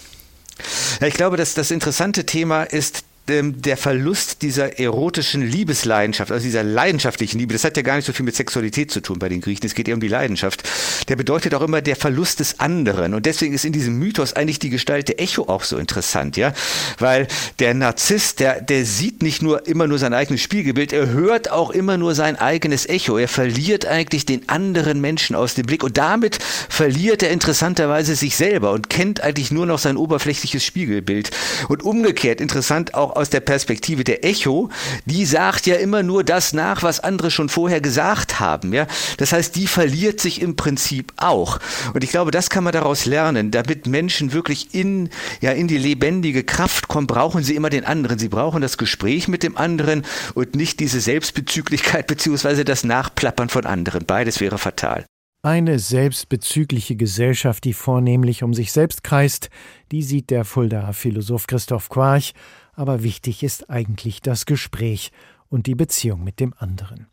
Ja, 1.01 1.07
ich 1.07 1.15
glaube, 1.15 1.35
dass 1.35 1.53
das 1.53 1.69
interessante 1.69 2.25
Thema 2.25 2.63
ist 2.63 3.03
ähm, 3.29 3.61
der 3.61 3.77
Verlust 3.77 4.41
dieser 4.41 4.79
erotischen 4.79 5.41
Liebesleidenschaft, 5.41 6.31
also 6.31 6.43
dieser 6.43 6.63
leidenschaftlichen 6.63 7.39
Liebe, 7.39 7.53
das 7.53 7.63
hat 7.63 7.77
ja 7.77 7.83
gar 7.83 7.95
nicht 7.95 8.05
so 8.05 8.13
viel 8.13 8.25
mit 8.25 8.35
Sexualität 8.35 8.91
zu 8.91 9.01
tun 9.01 9.19
bei 9.19 9.29
den 9.29 9.41
Griechen, 9.41 9.65
es 9.65 9.75
geht 9.75 9.87
eher 9.87 9.95
um 9.95 10.01
die 10.01 10.07
Leidenschaft, 10.07 10.63
der 11.09 11.15
bedeutet 11.15 11.53
auch 11.53 11.61
immer 11.61 11.81
der 11.81 11.95
Verlust 11.95 12.39
des 12.39 12.59
anderen. 12.59 13.13
Und 13.13 13.25
deswegen 13.25 13.53
ist 13.53 13.65
in 13.65 13.73
diesem 13.73 13.99
Mythos 13.99 14.33
eigentlich 14.33 14.59
die 14.59 14.69
Gestalt 14.69 15.07
der 15.09 15.19
Echo 15.21 15.43
auch 15.43 15.63
so 15.63 15.77
interessant, 15.77 16.37
ja, 16.37 16.53
weil 16.99 17.27
der 17.59 17.73
Narziss, 17.73 18.35
der, 18.35 18.61
der 18.61 18.85
sieht 18.85 19.21
nicht 19.21 19.41
nur 19.41 19.67
immer 19.67 19.87
nur 19.87 19.99
sein 19.99 20.13
eigenes 20.13 20.41
Spiegelbild, 20.41 20.93
er 20.93 21.09
hört 21.09 21.51
auch 21.51 21.71
immer 21.71 21.97
nur 21.97 22.15
sein 22.15 22.37
eigenes 22.37 22.87
Echo. 22.87 23.17
Er 23.17 23.27
verliert 23.27 23.85
eigentlich 23.85 24.25
den 24.25 24.47
anderen 24.47 25.01
Menschen 25.01 25.35
aus 25.35 25.53
dem 25.53 25.65
Blick 25.65 25.83
und 25.83 25.97
damit 25.97 26.39
verliert 26.69 27.23
er 27.23 27.31
interessanterweise 27.31 28.15
sich 28.15 28.35
selber 28.35 28.71
und 28.71 28.89
kennt 28.89 29.21
eigentlich 29.21 29.51
nur 29.51 29.65
noch 29.65 29.79
sein 29.79 29.97
oberflächliches 29.97 30.63
Spiegelbild. 30.63 31.31
Und 31.67 31.83
umgekehrt 31.83 32.41
interessant 32.41 32.93
auch 32.93 33.16
aus 33.17 33.29
der 33.29 33.41
Perspektive 33.41 34.03
der 34.03 34.23
Echo, 34.23 34.69
die 35.05 35.25
sagt 35.25 35.67
ja 35.67 35.75
immer 35.75 36.03
nur 36.03 36.23
das 36.23 36.53
nach, 36.53 36.83
was 36.83 36.99
andere 36.99 37.31
schon 37.31 37.49
vorher 37.49 37.81
gesagt 37.81 38.39
haben. 38.39 38.73
Ja? 38.73 38.87
Das 39.17 39.33
heißt, 39.33 39.55
die 39.55 39.67
verliert 39.67 40.19
sich 40.21 40.41
im 40.41 40.55
Prinzip 40.55 41.13
auch. 41.17 41.59
Und 41.93 42.03
ich 42.03 42.11
glaube, 42.11 42.31
das 42.31 42.49
kann 42.49 42.63
man 42.63 42.73
daraus 42.73 43.05
lernen. 43.05 43.51
Damit 43.51 43.87
Menschen 43.87 44.33
wirklich 44.33 44.73
in, 44.73 45.09
ja, 45.41 45.51
in 45.51 45.67
die 45.67 45.77
lebendige 45.77 46.43
Kraft 46.43 46.87
kommen, 46.87 47.07
brauchen 47.07 47.43
sie 47.43 47.55
immer 47.55 47.69
den 47.69 47.85
anderen. 47.85 48.19
Sie 48.19 48.29
brauchen 48.29 48.61
das 48.61 48.77
Gespräch 48.77 49.27
mit 49.27 49.43
dem 49.43 49.57
anderen 49.57 50.05
und 50.33 50.55
nicht 50.55 50.79
diese 50.79 50.99
Selbstbezüglichkeit 50.99 52.07
beziehungsweise 52.07 52.63
das 52.65 52.83
Nachplappern 52.83 53.49
von 53.49 53.65
anderen. 53.65 54.05
Beides 54.05 54.39
wäre 54.39 54.57
fatal. 54.57 55.05
Eine 55.43 55.79
selbstbezügliche 55.79 56.95
Gesellschaft, 56.95 57.63
die 57.63 57.73
vornehmlich 57.73 58.43
um 58.43 58.53
sich 58.53 58.71
selbst 58.71 59.03
kreist, 59.03 59.49
die 59.91 60.03
sieht 60.03 60.29
der 60.29 60.45
Fuldaer 60.45 60.93
Philosoph 60.93 61.47
Christoph 61.47 61.89
Quarch 61.89 62.33
aber 62.77 63.03
wichtig 63.03 63.43
ist 63.43 63.69
eigentlich 63.69 64.21
das 64.21 64.45
Gespräch 64.45 65.11
und 65.49 65.65
die 65.65 65.75
Beziehung 65.75 66.23
mit 66.23 66.39
dem 66.39 66.53
anderen. 66.57 67.07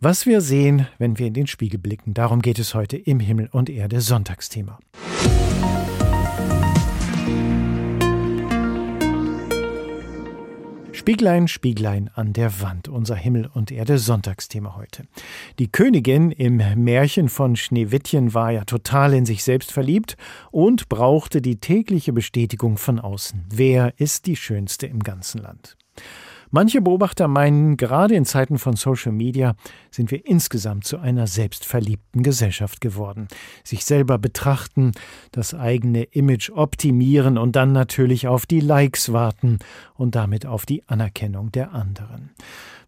Was 0.00 0.26
wir 0.26 0.40
sehen, 0.40 0.88
wenn 0.98 1.18
wir 1.18 1.26
in 1.26 1.34
den 1.34 1.46
Spiegel 1.46 1.78
blicken, 1.78 2.14
darum 2.14 2.42
geht 2.42 2.58
es 2.58 2.74
heute 2.74 2.96
im 2.96 3.20
Himmel 3.20 3.48
und 3.52 3.70
Erde 3.70 4.00
Sonntagsthema. 4.00 4.78
Spieglein, 10.94 11.48
Spieglein 11.48 12.08
an 12.14 12.32
der 12.32 12.60
Wand, 12.60 12.88
unser 12.88 13.16
Himmel 13.16 13.50
und 13.52 13.72
Erde 13.72 13.98
Sonntagsthema 13.98 14.76
heute. 14.76 15.02
Die 15.58 15.66
Königin 15.66 16.30
im 16.30 16.58
Märchen 16.84 17.28
von 17.28 17.56
Schneewittchen 17.56 18.32
war 18.32 18.52
ja 18.52 18.64
total 18.64 19.12
in 19.12 19.26
sich 19.26 19.42
selbst 19.42 19.72
verliebt 19.72 20.16
und 20.52 20.88
brauchte 20.88 21.42
die 21.42 21.56
tägliche 21.56 22.12
Bestätigung 22.12 22.78
von 22.78 23.00
außen. 23.00 23.44
Wer 23.50 23.94
ist 23.96 24.26
die 24.26 24.36
Schönste 24.36 24.86
im 24.86 25.00
ganzen 25.00 25.42
Land? 25.42 25.76
Manche 26.56 26.80
Beobachter 26.80 27.26
meinen, 27.26 27.76
gerade 27.76 28.14
in 28.14 28.24
Zeiten 28.24 28.60
von 28.60 28.76
Social 28.76 29.10
Media 29.10 29.56
sind 29.90 30.12
wir 30.12 30.24
insgesamt 30.24 30.84
zu 30.84 30.98
einer 30.98 31.26
selbstverliebten 31.26 32.22
Gesellschaft 32.22 32.80
geworden. 32.80 33.26
Sich 33.64 33.84
selber 33.84 34.18
betrachten, 34.18 34.92
das 35.32 35.52
eigene 35.52 36.04
Image 36.04 36.50
optimieren 36.50 37.38
und 37.38 37.56
dann 37.56 37.72
natürlich 37.72 38.28
auf 38.28 38.46
die 38.46 38.60
Likes 38.60 39.12
warten 39.12 39.58
und 39.94 40.14
damit 40.14 40.46
auf 40.46 40.64
die 40.64 40.86
Anerkennung 40.86 41.50
der 41.50 41.72
anderen. 41.72 42.30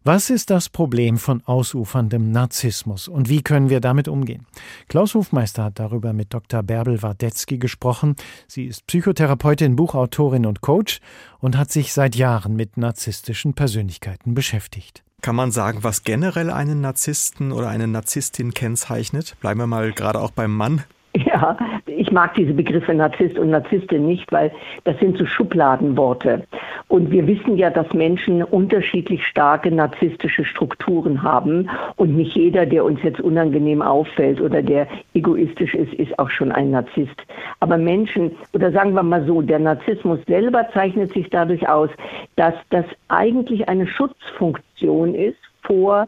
Was 0.03 0.29
ist 0.29 0.49
das 0.49 0.69
Problem 0.69 1.17
von 1.17 1.41
ausuferndem 1.45 2.31
Narzissmus 2.31 3.07
und 3.07 3.29
wie 3.29 3.41
können 3.41 3.69
wir 3.69 3.81
damit 3.81 4.07
umgehen? 4.07 4.45
Klaus 4.87 5.15
Hofmeister 5.15 5.65
hat 5.65 5.79
darüber 5.79 6.13
mit 6.13 6.33
Dr. 6.33 6.63
Bärbel 6.63 7.01
Wardetzky 7.01 7.57
gesprochen. 7.57 8.15
Sie 8.47 8.65
ist 8.65 8.87
Psychotherapeutin, 8.87 9.75
Buchautorin 9.75 10.45
und 10.45 10.61
Coach 10.61 10.99
und 11.39 11.57
hat 11.57 11.71
sich 11.71 11.93
seit 11.93 12.15
Jahren 12.15 12.55
mit 12.55 12.77
narzisstischen 12.77 13.53
Persönlichkeiten 13.53 14.33
beschäftigt. 14.33 15.03
Kann 15.21 15.35
man 15.35 15.51
sagen, 15.51 15.79
was 15.83 16.03
generell 16.03 16.51
einen 16.51 16.81
Narzissten 16.81 17.51
oder 17.51 17.69
eine 17.69 17.87
Narzisstin 17.87 18.53
kennzeichnet? 18.53 19.35
Bleiben 19.41 19.59
wir 19.59 19.67
mal 19.67 19.91
gerade 19.91 20.19
auch 20.19 20.31
beim 20.31 20.55
Mann. 20.55 20.83
Ja, 21.25 21.57
ich 21.85 22.11
mag 22.11 22.35
diese 22.35 22.53
Begriffe 22.53 22.93
Narzisst 22.93 23.37
und 23.37 23.49
Narzisstin 23.49 24.05
nicht, 24.05 24.31
weil 24.31 24.51
das 24.83 24.97
sind 24.99 25.17
so 25.17 25.25
Schubladenworte. 25.25 26.43
Und 26.87 27.11
wir 27.11 27.25
wissen 27.27 27.57
ja, 27.57 27.69
dass 27.69 27.91
Menschen 27.93 28.43
unterschiedlich 28.43 29.25
starke 29.25 29.71
narzisstische 29.71 30.45
Strukturen 30.45 31.23
haben. 31.23 31.69
Und 31.95 32.15
nicht 32.15 32.35
jeder, 32.35 32.65
der 32.65 32.85
uns 32.85 33.01
jetzt 33.03 33.19
unangenehm 33.19 33.81
auffällt 33.81 34.39
oder 34.39 34.61
der 34.61 34.87
egoistisch 35.13 35.73
ist, 35.73 35.93
ist 35.95 36.17
auch 36.19 36.29
schon 36.29 36.51
ein 36.51 36.71
Narzisst. 36.71 37.21
Aber 37.59 37.77
Menschen, 37.77 38.31
oder 38.53 38.71
sagen 38.71 38.93
wir 38.93 39.03
mal 39.03 39.25
so, 39.25 39.41
der 39.41 39.59
Narzissmus 39.59 40.19
selber 40.27 40.67
zeichnet 40.73 41.13
sich 41.13 41.29
dadurch 41.29 41.67
aus, 41.67 41.89
dass 42.35 42.53
das 42.69 42.85
eigentlich 43.07 43.67
eine 43.67 43.87
Schutzfunktion 43.87 45.15
ist 45.15 45.37
vor 45.63 46.07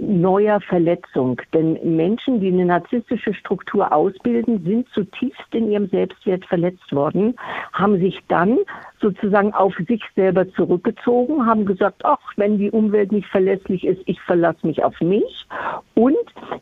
neuer 0.00 0.60
Verletzung. 0.60 1.40
Denn 1.52 1.78
Menschen, 1.96 2.40
die 2.40 2.48
eine 2.48 2.66
narzisstische 2.66 3.34
Struktur 3.34 3.92
ausbilden, 3.92 4.62
sind 4.64 4.88
zutiefst 4.90 5.52
in 5.52 5.70
ihrem 5.70 5.88
Selbstwert 5.88 6.44
verletzt 6.46 6.92
worden, 6.92 7.36
haben 7.72 7.98
sich 7.98 8.18
dann 8.28 8.58
sozusagen 9.00 9.52
auf 9.54 9.74
sich 9.88 10.02
selber 10.14 10.50
zurückgezogen, 10.52 11.46
haben 11.46 11.64
gesagt, 11.64 12.04
ach, 12.04 12.18
wenn 12.36 12.58
die 12.58 12.70
Umwelt 12.70 13.12
nicht 13.12 13.26
verlässlich 13.28 13.84
ist, 13.84 14.00
ich 14.06 14.20
verlasse 14.20 14.66
mich 14.66 14.84
auf 14.84 15.00
mich. 15.00 15.46
Und 15.94 16.16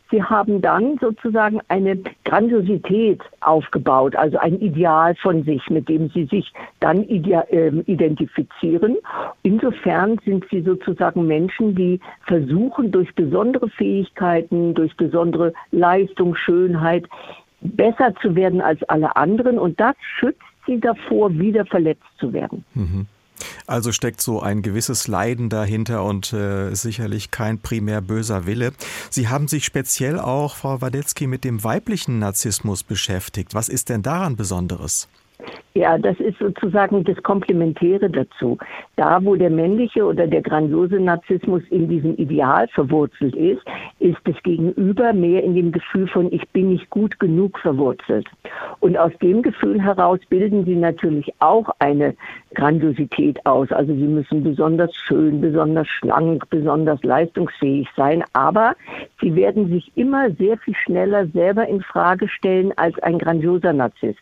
sie 0.09 0.23
haben 0.23 0.61
dann 0.61 0.97
sozusagen 0.99 1.59
eine 1.67 1.97
Grandiosität 2.25 3.21
aufgebaut, 3.41 4.15
also 4.15 4.37
ein 4.37 4.59
Ideal 4.59 5.15
von 5.15 5.43
sich, 5.43 5.69
mit 5.69 5.89
dem 5.89 6.09
sie 6.09 6.25
sich 6.25 6.51
dann 6.79 7.07
äh, 7.07 7.69
identifizieren. 7.85 8.97
Insofern 9.43 10.17
sind 10.25 10.45
sie 10.49 10.61
sozusagen 10.61 11.27
Menschen, 11.27 11.75
die 11.75 11.99
versuchen, 12.25 12.91
durch 12.91 13.13
besondere 13.29 13.69
Fähigkeiten, 13.69 14.73
durch 14.73 14.95
besondere 14.97 15.53
Leistung, 15.71 16.35
Schönheit, 16.35 17.07
besser 17.61 18.13
zu 18.21 18.35
werden 18.35 18.61
als 18.61 18.81
alle 18.83 19.15
anderen. 19.15 19.59
Und 19.59 19.79
das 19.79 19.95
schützt 20.19 20.41
sie 20.65 20.79
davor, 20.79 21.37
wieder 21.37 21.65
verletzt 21.65 22.03
zu 22.19 22.33
werden. 22.33 22.63
Mhm. 22.73 23.05
Also 23.67 23.91
steckt 23.91 24.19
so 24.19 24.41
ein 24.41 24.61
gewisses 24.61 25.07
Leiden 25.07 25.49
dahinter 25.49 26.03
und 26.03 26.33
äh, 26.33 26.73
sicherlich 26.73 27.31
kein 27.31 27.59
primär 27.59 28.01
böser 28.01 28.45
Wille. 28.45 28.73
Sie 29.09 29.29
haben 29.29 29.47
sich 29.47 29.63
speziell 29.63 30.19
auch, 30.19 30.55
Frau 30.55 30.81
Wadetzky, 30.81 31.27
mit 31.27 31.43
dem 31.43 31.63
weiblichen 31.63 32.19
Narzissmus 32.19 32.83
beschäftigt. 32.83 33.53
Was 33.53 33.69
ist 33.69 33.89
denn 33.89 34.01
daran 34.01 34.35
Besonderes? 34.35 35.07
Ja, 35.79 35.97
das 35.97 36.19
ist 36.19 36.37
sozusagen 36.39 37.05
das 37.05 37.23
Komplementäre 37.23 38.09
dazu. 38.09 38.57
Da, 38.97 39.23
wo 39.23 39.37
der 39.37 39.49
männliche 39.49 40.03
oder 40.03 40.27
der 40.27 40.41
grandiose 40.41 40.99
Narzissmus 40.99 41.63
in 41.69 41.87
diesem 41.87 42.17
Ideal 42.17 42.67
verwurzelt 42.67 43.33
ist, 43.33 43.61
ist 43.99 44.17
das 44.25 44.35
Gegenüber 44.43 45.13
mehr 45.13 45.41
in 45.41 45.55
dem 45.55 45.71
Gefühl 45.71 46.09
von 46.09 46.33
ich 46.33 46.45
bin 46.49 46.73
nicht 46.73 46.89
gut 46.89 47.17
genug 47.21 47.57
verwurzelt. 47.59 48.27
Und 48.81 48.97
aus 48.97 49.13
dem 49.21 49.41
Gefühl 49.41 49.81
heraus 49.81 50.19
bilden 50.27 50.65
sie 50.65 50.75
natürlich 50.75 51.33
auch 51.39 51.69
eine 51.79 52.13
Grandiosität 52.55 53.45
aus. 53.45 53.71
Also 53.71 53.93
sie 53.93 54.07
müssen 54.07 54.43
besonders 54.43 54.93
schön, 54.93 55.39
besonders 55.39 55.87
schlank, 55.87 56.49
besonders 56.49 57.01
leistungsfähig 57.03 57.87
sein, 57.95 58.21
aber 58.33 58.75
sie 59.21 59.33
werden 59.33 59.69
sich 59.69 59.89
immer 59.95 60.29
sehr 60.31 60.57
viel 60.57 60.75
schneller 60.75 61.27
selber 61.27 61.65
in 61.67 61.81
Frage 61.81 62.27
stellen 62.27 62.73
als 62.75 62.99
ein 62.99 63.17
grandioser 63.17 63.71
Narzisst. 63.71 64.19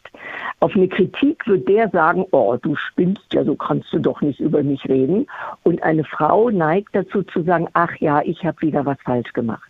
Auf 0.59 0.75
eine 0.75 0.87
Kritik 0.87 1.46
wird 1.47 1.67
der 1.67 1.89
sagen, 1.89 2.25
oh, 2.31 2.57
du 2.61 2.75
spinnst 2.75 3.33
ja, 3.33 3.43
so 3.43 3.55
kannst 3.55 3.91
du 3.93 3.99
doch 3.99 4.21
nicht 4.21 4.39
über 4.39 4.63
mich 4.63 4.83
reden. 4.87 5.27
Und 5.63 5.81
eine 5.83 6.03
Frau 6.03 6.49
neigt 6.49 6.89
dazu 6.93 7.23
zu 7.23 7.43
sagen, 7.43 7.67
ach 7.73 7.95
ja, 7.99 8.21
ich 8.23 8.43
habe 8.45 8.61
wieder 8.61 8.85
was 8.85 8.97
falsch 9.03 9.33
gemacht. 9.33 9.69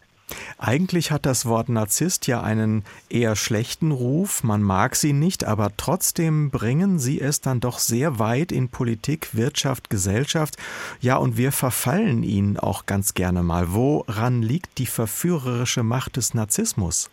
Eigentlich 0.57 1.11
hat 1.11 1.25
das 1.25 1.45
Wort 1.45 1.69
Narzisst 1.69 2.27
ja 2.27 2.41
einen 2.41 2.83
eher 3.09 3.35
schlechten 3.35 3.91
Ruf, 3.91 4.43
man 4.43 4.61
mag 4.61 4.95
sie 4.95 5.13
nicht, 5.13 5.45
aber 5.45 5.71
trotzdem 5.77 6.49
bringen 6.49 6.99
sie 6.99 7.21
es 7.21 7.39
dann 7.41 7.59
doch 7.59 7.79
sehr 7.79 8.19
weit 8.19 8.51
in 8.51 8.69
Politik, 8.69 9.35
Wirtschaft, 9.35 9.89
Gesellschaft. 9.89 10.57
Ja, 10.99 11.17
und 11.17 11.37
wir 11.37 11.51
verfallen 11.51 12.23
ihnen 12.23 12.57
auch 12.57 12.85
ganz 12.85 13.13
gerne 13.13 13.43
mal. 13.43 13.73
Woran 13.73 14.41
liegt 14.41 14.79
die 14.79 14.85
verführerische 14.85 15.83
Macht 15.83 16.17
des 16.17 16.33
Narzissmus? 16.33 17.09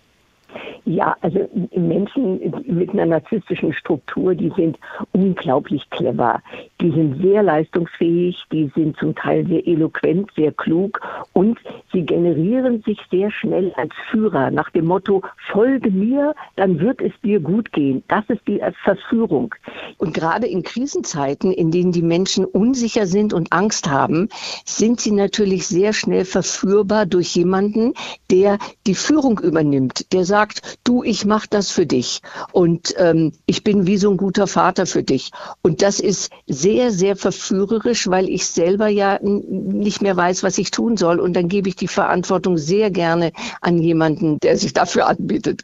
Ja, 0.86 1.16
also 1.22 1.48
Menschen 1.74 2.52
mit 2.66 2.90
einer 2.90 3.06
narzisstischen 3.06 3.72
Struktur, 3.72 4.34
die 4.34 4.52
sind 4.54 4.78
unglaublich 5.12 5.88
clever. 5.88 6.42
Die 6.82 6.90
sind 6.90 7.22
sehr 7.22 7.42
leistungsfähig, 7.42 8.44
die 8.52 8.70
sind 8.74 8.98
zum 8.98 9.14
Teil 9.14 9.46
sehr 9.46 9.66
eloquent, 9.66 10.30
sehr 10.36 10.52
klug 10.52 11.00
und 11.32 11.58
sie 11.90 12.02
generieren 12.02 12.82
sich 12.82 12.98
sehr 13.10 13.30
schnell 13.30 13.72
als 13.76 13.94
Führer 14.10 14.50
nach 14.50 14.68
dem 14.70 14.84
Motto, 14.84 15.22
folge 15.50 15.90
mir, 15.90 16.34
dann 16.56 16.78
wird 16.78 17.00
es 17.00 17.12
dir 17.22 17.40
gut 17.40 17.72
gehen. 17.72 18.02
Das 18.08 18.24
ist 18.28 18.46
die 18.46 18.60
Verführung. 18.82 19.54
Und 19.96 20.12
gerade 20.12 20.46
in 20.46 20.62
Krisenzeiten, 20.62 21.50
in 21.50 21.70
denen 21.70 21.92
die 21.92 22.02
Menschen 22.02 22.44
unsicher 22.44 23.06
sind 23.06 23.32
und 23.32 23.54
Angst 23.54 23.88
haben, 23.88 24.28
sind 24.66 25.00
sie 25.00 25.12
natürlich 25.12 25.66
sehr 25.66 25.94
schnell 25.94 26.26
verführbar 26.26 27.06
durch 27.06 27.34
jemanden, 27.34 27.94
der 28.30 28.58
die 28.86 28.94
Führung 28.94 29.38
übernimmt, 29.38 30.12
der 30.12 30.24
sagt, 30.24 30.73
du, 30.82 31.02
ich 31.02 31.24
mache 31.24 31.46
das 31.48 31.70
für 31.70 31.86
dich 31.86 32.20
und 32.52 32.94
ähm, 32.98 33.32
ich 33.46 33.64
bin 33.64 33.86
wie 33.86 33.98
so 33.98 34.10
ein 34.10 34.16
guter 34.16 34.46
Vater 34.46 34.86
für 34.86 35.02
dich. 35.02 35.30
Und 35.62 35.82
das 35.82 36.00
ist 36.00 36.32
sehr, 36.46 36.90
sehr 36.90 37.16
verführerisch, 37.16 38.08
weil 38.08 38.28
ich 38.28 38.46
selber 38.46 38.88
ja 38.88 39.18
nicht 39.22 40.02
mehr 40.02 40.16
weiß, 40.16 40.42
was 40.42 40.58
ich 40.58 40.70
tun 40.70 40.96
soll. 40.96 41.20
Und 41.20 41.34
dann 41.34 41.48
gebe 41.48 41.68
ich 41.68 41.76
die 41.76 41.88
Verantwortung 41.88 42.58
sehr 42.58 42.90
gerne 42.90 43.32
an 43.60 43.78
jemanden, 43.78 44.38
der 44.40 44.56
sich 44.56 44.72
dafür 44.72 45.06
anbietet. 45.06 45.62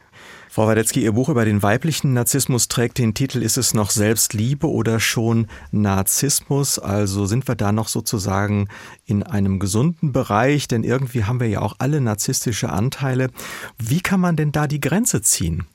Frau 0.53 0.67
Wadetzky, 0.67 1.01
Ihr 1.01 1.13
Buch 1.13 1.29
über 1.29 1.45
den 1.45 1.63
weiblichen 1.63 2.11
Narzissmus 2.11 2.67
trägt 2.67 2.97
den 2.97 3.13
Titel 3.13 3.41
Ist 3.41 3.55
es 3.55 3.73
noch 3.73 3.89
Selbstliebe 3.89 4.69
oder 4.69 4.99
schon 4.99 5.47
Narzissmus? 5.71 6.77
Also 6.77 7.25
sind 7.25 7.47
wir 7.47 7.55
da 7.55 7.71
noch 7.71 7.87
sozusagen 7.87 8.67
in 9.05 9.23
einem 9.23 9.59
gesunden 9.59 10.11
Bereich? 10.11 10.67
Denn 10.67 10.83
irgendwie 10.83 11.23
haben 11.23 11.39
wir 11.39 11.47
ja 11.47 11.61
auch 11.61 11.75
alle 11.79 12.01
narzisstische 12.01 12.69
Anteile. 12.69 13.29
Wie 13.77 14.01
kann 14.01 14.19
man 14.19 14.35
denn 14.35 14.51
da 14.51 14.67
die 14.67 14.81
Grenze 14.81 15.21
ziehen? 15.21 15.67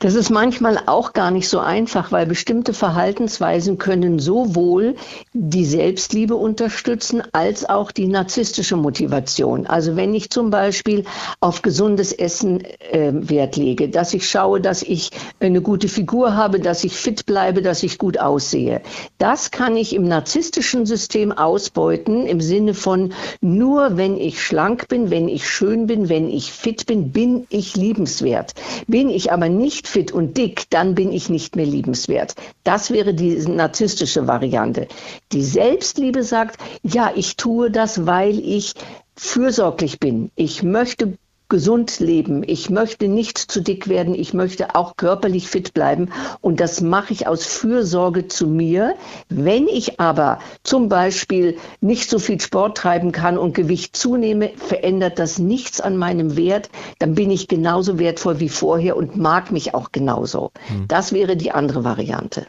Das 0.00 0.14
ist 0.14 0.30
manchmal 0.30 0.80
auch 0.86 1.12
gar 1.12 1.32
nicht 1.32 1.48
so 1.48 1.58
einfach, 1.58 2.12
weil 2.12 2.24
bestimmte 2.24 2.72
Verhaltensweisen 2.72 3.78
können 3.78 4.20
sowohl 4.20 4.94
die 5.32 5.64
Selbstliebe 5.64 6.36
unterstützen 6.36 7.20
als 7.32 7.68
auch 7.68 7.90
die 7.90 8.06
narzisstische 8.06 8.76
Motivation. 8.76 9.66
Also 9.66 9.96
wenn 9.96 10.14
ich 10.14 10.30
zum 10.30 10.50
Beispiel 10.50 11.04
auf 11.40 11.62
gesundes 11.62 12.12
Essen 12.12 12.60
äh, 12.92 13.10
Wert 13.12 13.56
lege, 13.56 13.88
dass 13.88 14.14
ich 14.14 14.30
schaue, 14.30 14.60
dass 14.60 14.84
ich 14.84 15.10
eine 15.40 15.62
gute 15.62 15.88
Figur 15.88 16.36
habe, 16.36 16.60
dass 16.60 16.84
ich 16.84 16.92
fit 16.92 17.26
bleibe, 17.26 17.60
dass 17.60 17.82
ich 17.82 17.98
gut 17.98 18.20
aussehe. 18.20 18.82
Das 19.18 19.50
kann 19.50 19.76
ich 19.76 19.96
im 19.96 20.04
narzisstischen 20.06 20.86
System 20.86 21.32
ausbeuten 21.32 22.24
im 22.24 22.40
Sinne 22.40 22.74
von 22.74 23.14
nur 23.40 23.96
wenn 23.96 24.16
ich 24.16 24.40
schlank 24.40 24.86
bin, 24.86 25.10
wenn 25.10 25.28
ich 25.28 25.50
schön 25.50 25.88
bin, 25.88 26.08
wenn 26.08 26.30
ich 26.30 26.52
fit 26.52 26.86
bin, 26.86 27.10
bin 27.10 27.48
ich 27.50 27.74
liebenswert. 27.74 28.54
Bin 28.86 29.10
ich 29.10 29.32
aber 29.32 29.48
nicht 29.48 29.87
fit 29.88 30.12
und 30.12 30.36
dick, 30.36 30.64
dann 30.70 30.94
bin 30.94 31.12
ich 31.12 31.28
nicht 31.28 31.56
mehr 31.56 31.66
liebenswert. 31.66 32.34
Das 32.64 32.90
wäre 32.90 33.14
die 33.14 33.36
narzisstische 33.36 34.26
Variante. 34.26 34.88
Die 35.32 35.42
Selbstliebe 35.42 36.22
sagt, 36.22 36.60
ja, 36.82 37.10
ich 37.14 37.36
tue 37.36 37.70
das, 37.70 38.06
weil 38.06 38.38
ich 38.38 38.74
fürsorglich 39.16 39.98
bin. 39.98 40.30
Ich 40.36 40.62
möchte 40.62 41.18
gesund 41.48 42.00
leben. 42.00 42.42
Ich 42.46 42.70
möchte 42.70 43.08
nicht 43.08 43.38
zu 43.38 43.60
dick 43.60 43.88
werden. 43.88 44.14
Ich 44.14 44.34
möchte 44.34 44.74
auch 44.74 44.96
körperlich 44.96 45.48
fit 45.48 45.74
bleiben. 45.74 46.10
Und 46.40 46.60
das 46.60 46.80
mache 46.80 47.12
ich 47.12 47.26
aus 47.26 47.44
Fürsorge 47.44 48.28
zu 48.28 48.46
mir. 48.46 48.94
Wenn 49.28 49.68
ich 49.68 50.00
aber 50.00 50.40
zum 50.62 50.88
Beispiel 50.88 51.56
nicht 51.80 52.10
so 52.10 52.18
viel 52.18 52.40
Sport 52.40 52.76
treiben 52.76 53.12
kann 53.12 53.38
und 53.38 53.54
Gewicht 53.54 53.96
zunehme, 53.96 54.50
verändert 54.56 55.18
das 55.18 55.38
nichts 55.38 55.80
an 55.80 55.96
meinem 55.96 56.36
Wert. 56.36 56.70
Dann 56.98 57.14
bin 57.14 57.30
ich 57.30 57.48
genauso 57.48 57.98
wertvoll 57.98 58.40
wie 58.40 58.48
vorher 58.48 58.96
und 58.96 59.16
mag 59.16 59.50
mich 59.50 59.74
auch 59.74 59.92
genauso. 59.92 60.52
Hm. 60.68 60.86
Das 60.88 61.12
wäre 61.12 61.36
die 61.36 61.52
andere 61.52 61.84
Variante. 61.84 62.46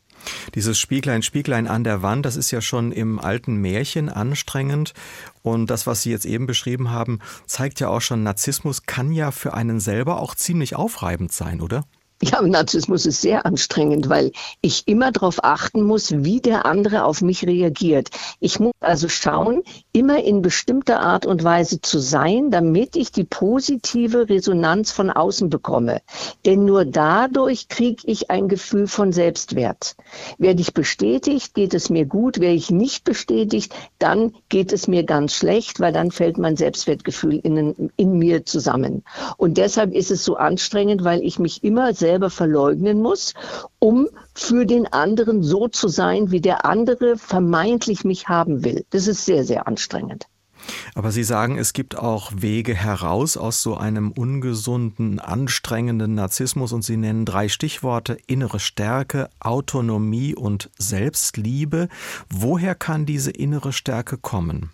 Dieses 0.55 0.79
Spieglein, 0.79 1.23
Spieglein 1.23 1.67
an 1.67 1.83
der 1.83 2.01
Wand, 2.01 2.25
das 2.25 2.35
ist 2.35 2.51
ja 2.51 2.61
schon 2.61 2.91
im 2.91 3.19
alten 3.19 3.55
Märchen 3.55 4.09
anstrengend. 4.09 4.93
Und 5.41 5.69
das, 5.69 5.87
was 5.87 6.01
Sie 6.01 6.11
jetzt 6.11 6.25
eben 6.25 6.47
beschrieben 6.47 6.91
haben, 6.91 7.19
zeigt 7.45 7.79
ja 7.79 7.89
auch 7.89 8.01
schon, 8.01 8.23
Narzissmus 8.23 8.83
kann 8.83 9.11
ja 9.11 9.31
für 9.31 9.53
einen 9.53 9.79
selber 9.79 10.19
auch 10.19 10.35
ziemlich 10.35 10.75
aufreibend 10.75 11.31
sein, 11.31 11.61
oder? 11.61 11.85
Ja, 12.21 12.41
Narzissmus 12.41 13.05
ist 13.05 13.21
sehr 13.21 13.45
anstrengend, 13.45 14.09
weil 14.09 14.33
ich 14.59 14.85
immer 14.89 15.13
darauf 15.13 15.41
achten 15.41 15.83
muss, 15.83 16.11
wie 16.11 16.41
der 16.41 16.65
andere 16.65 17.05
auf 17.05 17.21
mich 17.21 17.47
reagiert. 17.47 18.09
Ich 18.41 18.59
muss 18.59 18.73
also 18.81 19.07
schauen, 19.07 19.63
immer 19.93 20.21
in 20.21 20.41
bestimmter 20.41 20.99
Art 20.99 21.25
und 21.25 21.45
Weise 21.45 21.79
zu 21.79 21.99
sein, 21.99 22.51
damit 22.51 22.97
ich 22.97 23.13
die 23.13 23.23
positive 23.23 24.27
Resonanz 24.27 24.91
von 24.91 25.11
außen 25.11 25.49
bekomme. 25.49 26.01
Denn 26.45 26.65
nur 26.65 26.83
dadurch 26.83 27.69
kriege 27.69 28.03
ich 28.05 28.29
ein 28.29 28.49
Gefühl 28.49 28.87
von 28.87 29.13
Selbstwert. 29.13 29.95
Werde 30.37 30.59
ich 30.59 30.73
bestätigt, 30.73 31.53
geht 31.53 31.73
es 31.73 31.89
mir 31.89 32.05
gut. 32.05 32.41
Werde 32.41 32.55
ich 32.55 32.69
nicht 32.69 33.05
bestätigt, 33.05 33.73
dann 33.97 34.33
geht 34.49 34.73
es 34.73 34.89
mir 34.89 35.03
ganz 35.03 35.35
schlecht, 35.35 35.79
weil 35.79 35.93
dann 35.93 36.11
fällt 36.11 36.37
mein 36.37 36.57
Selbstwertgefühl 36.57 37.39
in, 37.39 37.91
in 37.95 38.19
mir 38.19 38.45
zusammen. 38.45 39.03
Und 39.37 39.57
deshalb 39.57 39.93
ist 39.93 40.11
es 40.11 40.25
so 40.25 40.35
anstrengend, 40.35 41.05
weil 41.05 41.23
ich 41.23 41.39
mich 41.39 41.63
immer 41.63 41.93
selbst 41.93 42.08
selber 42.09 42.31
verleugnen 42.31 43.01
muss, 43.01 43.35
um 43.77 44.07
für 44.33 44.65
den 44.65 44.87
anderen 44.91 45.43
so 45.43 45.67
zu 45.67 45.87
sein, 45.87 46.31
wie 46.31 46.41
der 46.41 46.65
andere 46.65 47.17
vermeintlich 47.17 48.03
mich 48.03 48.27
haben 48.27 48.63
will. 48.63 48.83
Das 48.89 49.05
ist 49.07 49.25
sehr, 49.25 49.43
sehr 49.43 49.67
anstrengend. 49.67 50.25
Aber 50.95 51.11
Sie 51.11 51.23
sagen, 51.23 51.57
es 51.57 51.73
gibt 51.73 51.97
auch 51.97 52.31
Wege 52.35 52.73
heraus 52.73 53.37
aus 53.37 53.61
so 53.61 53.77
einem 53.77 54.11
ungesunden, 54.11 55.19
anstrengenden 55.19 56.15
Narzissmus 56.15 56.73
und 56.73 56.83
Sie 56.83 56.97
nennen 56.97 57.25
drei 57.25 57.47
Stichworte 57.47 58.17
innere 58.27 58.59
Stärke, 58.59 59.29
Autonomie 59.39 60.35
und 60.35 60.69
Selbstliebe. 60.77 61.89
Woher 62.29 62.75
kann 62.75 63.05
diese 63.05 63.31
innere 63.31 63.71
Stärke 63.71 64.17
kommen? 64.17 64.71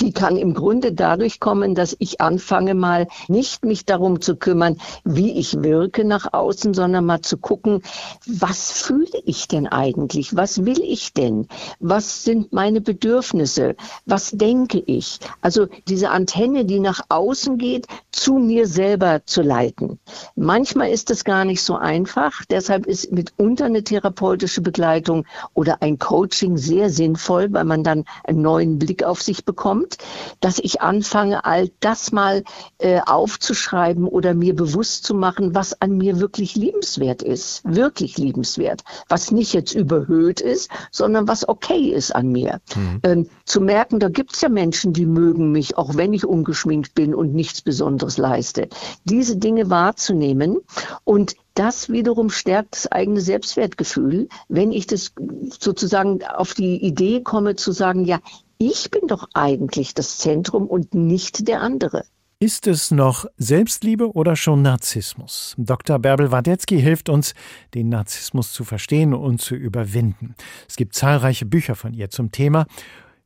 Die 0.00 0.12
kann 0.12 0.36
im 0.36 0.54
Grunde 0.54 0.92
dadurch 0.92 1.40
kommen, 1.40 1.74
dass 1.74 1.94
ich 1.98 2.20
anfange 2.20 2.74
mal 2.74 3.06
nicht 3.28 3.64
mich 3.64 3.84
darum 3.84 4.20
zu 4.20 4.36
kümmern, 4.36 4.78
wie 5.04 5.38
ich 5.38 5.62
wirke 5.62 6.04
nach 6.04 6.32
außen, 6.32 6.74
sondern 6.74 7.04
mal 7.04 7.20
zu 7.20 7.36
gucken, 7.36 7.82
was 8.26 8.72
fühle 8.72 9.20
ich 9.24 9.48
denn 9.48 9.66
eigentlich? 9.66 10.34
Was 10.36 10.64
will 10.64 10.80
ich 10.80 11.12
denn? 11.12 11.48
Was 11.80 12.24
sind 12.24 12.52
meine 12.52 12.80
Bedürfnisse? 12.80 13.76
Was 14.06 14.30
denke 14.30 14.78
ich? 14.78 15.18
Also 15.40 15.66
diese 15.88 16.10
Antenne, 16.10 16.64
die 16.64 16.80
nach 16.80 17.02
außen 17.08 17.58
geht, 17.58 17.86
zu 18.10 18.34
mir 18.34 18.66
selber 18.66 19.22
zu 19.26 19.42
leiten. 19.42 19.98
Manchmal 20.34 20.90
ist 20.90 21.10
es 21.10 21.24
gar 21.24 21.44
nicht 21.44 21.62
so 21.62 21.76
einfach. 21.76 22.44
Deshalb 22.50 22.86
ist 22.86 23.12
mitunter 23.12 23.66
eine 23.66 23.84
therapeutische 23.84 24.62
Begleitung 24.62 25.26
oder 25.54 25.82
ein 25.82 25.98
Coaching 25.98 26.56
sehr 26.56 26.90
sinnvoll, 26.90 27.52
weil 27.52 27.64
man 27.64 27.84
dann 27.84 28.04
einen 28.24 28.42
neuen 28.42 28.78
Blick 28.78 29.04
auf 29.04 29.22
sich 29.22 29.44
bekommt 29.44 29.89
sind, 29.90 29.98
dass 30.40 30.58
ich 30.58 30.80
anfange, 30.80 31.44
all 31.44 31.70
das 31.80 32.12
mal 32.12 32.44
äh, 32.78 33.00
aufzuschreiben 33.00 34.06
oder 34.06 34.34
mir 34.34 34.54
bewusst 34.54 35.04
zu 35.04 35.14
machen, 35.14 35.54
was 35.54 35.80
an 35.80 35.96
mir 35.96 36.20
wirklich 36.20 36.54
liebenswert 36.54 37.22
ist, 37.22 37.62
wirklich 37.64 38.18
liebenswert, 38.18 38.82
was 39.08 39.30
nicht 39.30 39.52
jetzt 39.52 39.74
überhöht 39.74 40.40
ist, 40.40 40.70
sondern 40.90 41.28
was 41.28 41.48
okay 41.48 41.90
ist 41.90 42.14
an 42.14 42.28
mir. 42.28 42.60
Mhm. 42.74 43.00
Ähm, 43.02 43.28
zu 43.44 43.60
merken, 43.60 44.00
da 44.00 44.08
gibt 44.08 44.34
es 44.34 44.40
ja 44.40 44.48
Menschen, 44.48 44.92
die 44.92 45.06
mögen 45.06 45.52
mich, 45.52 45.76
auch 45.76 45.96
wenn 45.96 46.12
ich 46.12 46.24
ungeschminkt 46.24 46.94
bin 46.94 47.14
und 47.14 47.34
nichts 47.34 47.62
Besonderes 47.62 48.18
leiste. 48.18 48.68
Diese 49.04 49.36
Dinge 49.36 49.70
wahrzunehmen 49.70 50.58
und 51.04 51.34
das 51.60 51.90
wiederum 51.90 52.30
stärkt 52.30 52.74
das 52.74 52.90
eigene 52.90 53.20
Selbstwertgefühl, 53.20 54.30
wenn 54.48 54.72
ich 54.72 54.86
das 54.86 55.12
sozusagen 55.60 56.24
auf 56.24 56.54
die 56.54 56.82
Idee 56.82 57.20
komme 57.20 57.54
zu 57.54 57.72
sagen, 57.72 58.06
ja, 58.06 58.18
ich 58.56 58.90
bin 58.90 59.06
doch 59.06 59.28
eigentlich 59.34 59.92
das 59.92 60.16
Zentrum 60.16 60.66
und 60.66 60.94
nicht 60.94 61.48
der 61.48 61.60
andere. 61.60 62.04
Ist 62.38 62.66
es 62.66 62.90
noch 62.90 63.26
Selbstliebe 63.36 64.12
oder 64.12 64.36
schon 64.36 64.62
Narzissmus? 64.62 65.54
Dr. 65.58 65.98
Bärbel 65.98 66.32
Wadetzky 66.32 66.80
hilft 66.80 67.10
uns, 67.10 67.34
den 67.74 67.90
Narzissmus 67.90 68.54
zu 68.54 68.64
verstehen 68.64 69.12
und 69.12 69.42
zu 69.42 69.54
überwinden. 69.54 70.34
Es 70.66 70.76
gibt 70.76 70.94
zahlreiche 70.94 71.44
Bücher 71.44 71.74
von 71.74 71.92
ihr 71.92 72.08
zum 72.08 72.32
Thema 72.32 72.64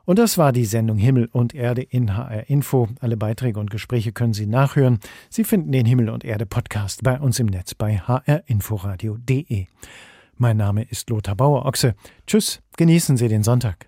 Und 0.06 0.19
das 0.19 0.38
war 0.38 0.51
die 0.51 0.65
Sendung 0.65 0.97
Himmel 0.97 1.30
und 1.32 1.56
Erde 1.56 1.82
in 1.82 2.15
HR 2.15 2.47
Info. 2.49 2.88
Alle 2.99 3.17
Beiträge 3.17 3.60
und 3.60 3.71
Gespräche 3.71 4.12
können 4.12 4.34
Sie 4.34 4.45
nachhören. 4.45 4.99
Sie 5.30 5.43
finden 5.43 5.71
den 5.71 5.88
Himmel 5.88 6.10
und 6.10 6.23
Erde 6.23 6.45
Podcast 6.45 7.01
bei 7.04 7.19
uns 7.19 7.39
im 7.39 7.47
Netz 7.47 7.73
bei 7.73 7.97
hrinforadio.de. 7.97 9.65
Mein 10.38 10.58
Name 10.58 10.84
ist 10.84 11.10
Lothar 11.10 11.36
Bauer-Ochse. 11.36 11.95
Tschüss, 12.28 12.62
genießen 12.78 13.17
Sie 13.17 13.28
den 13.28 13.43
Sonntag. 13.43 13.88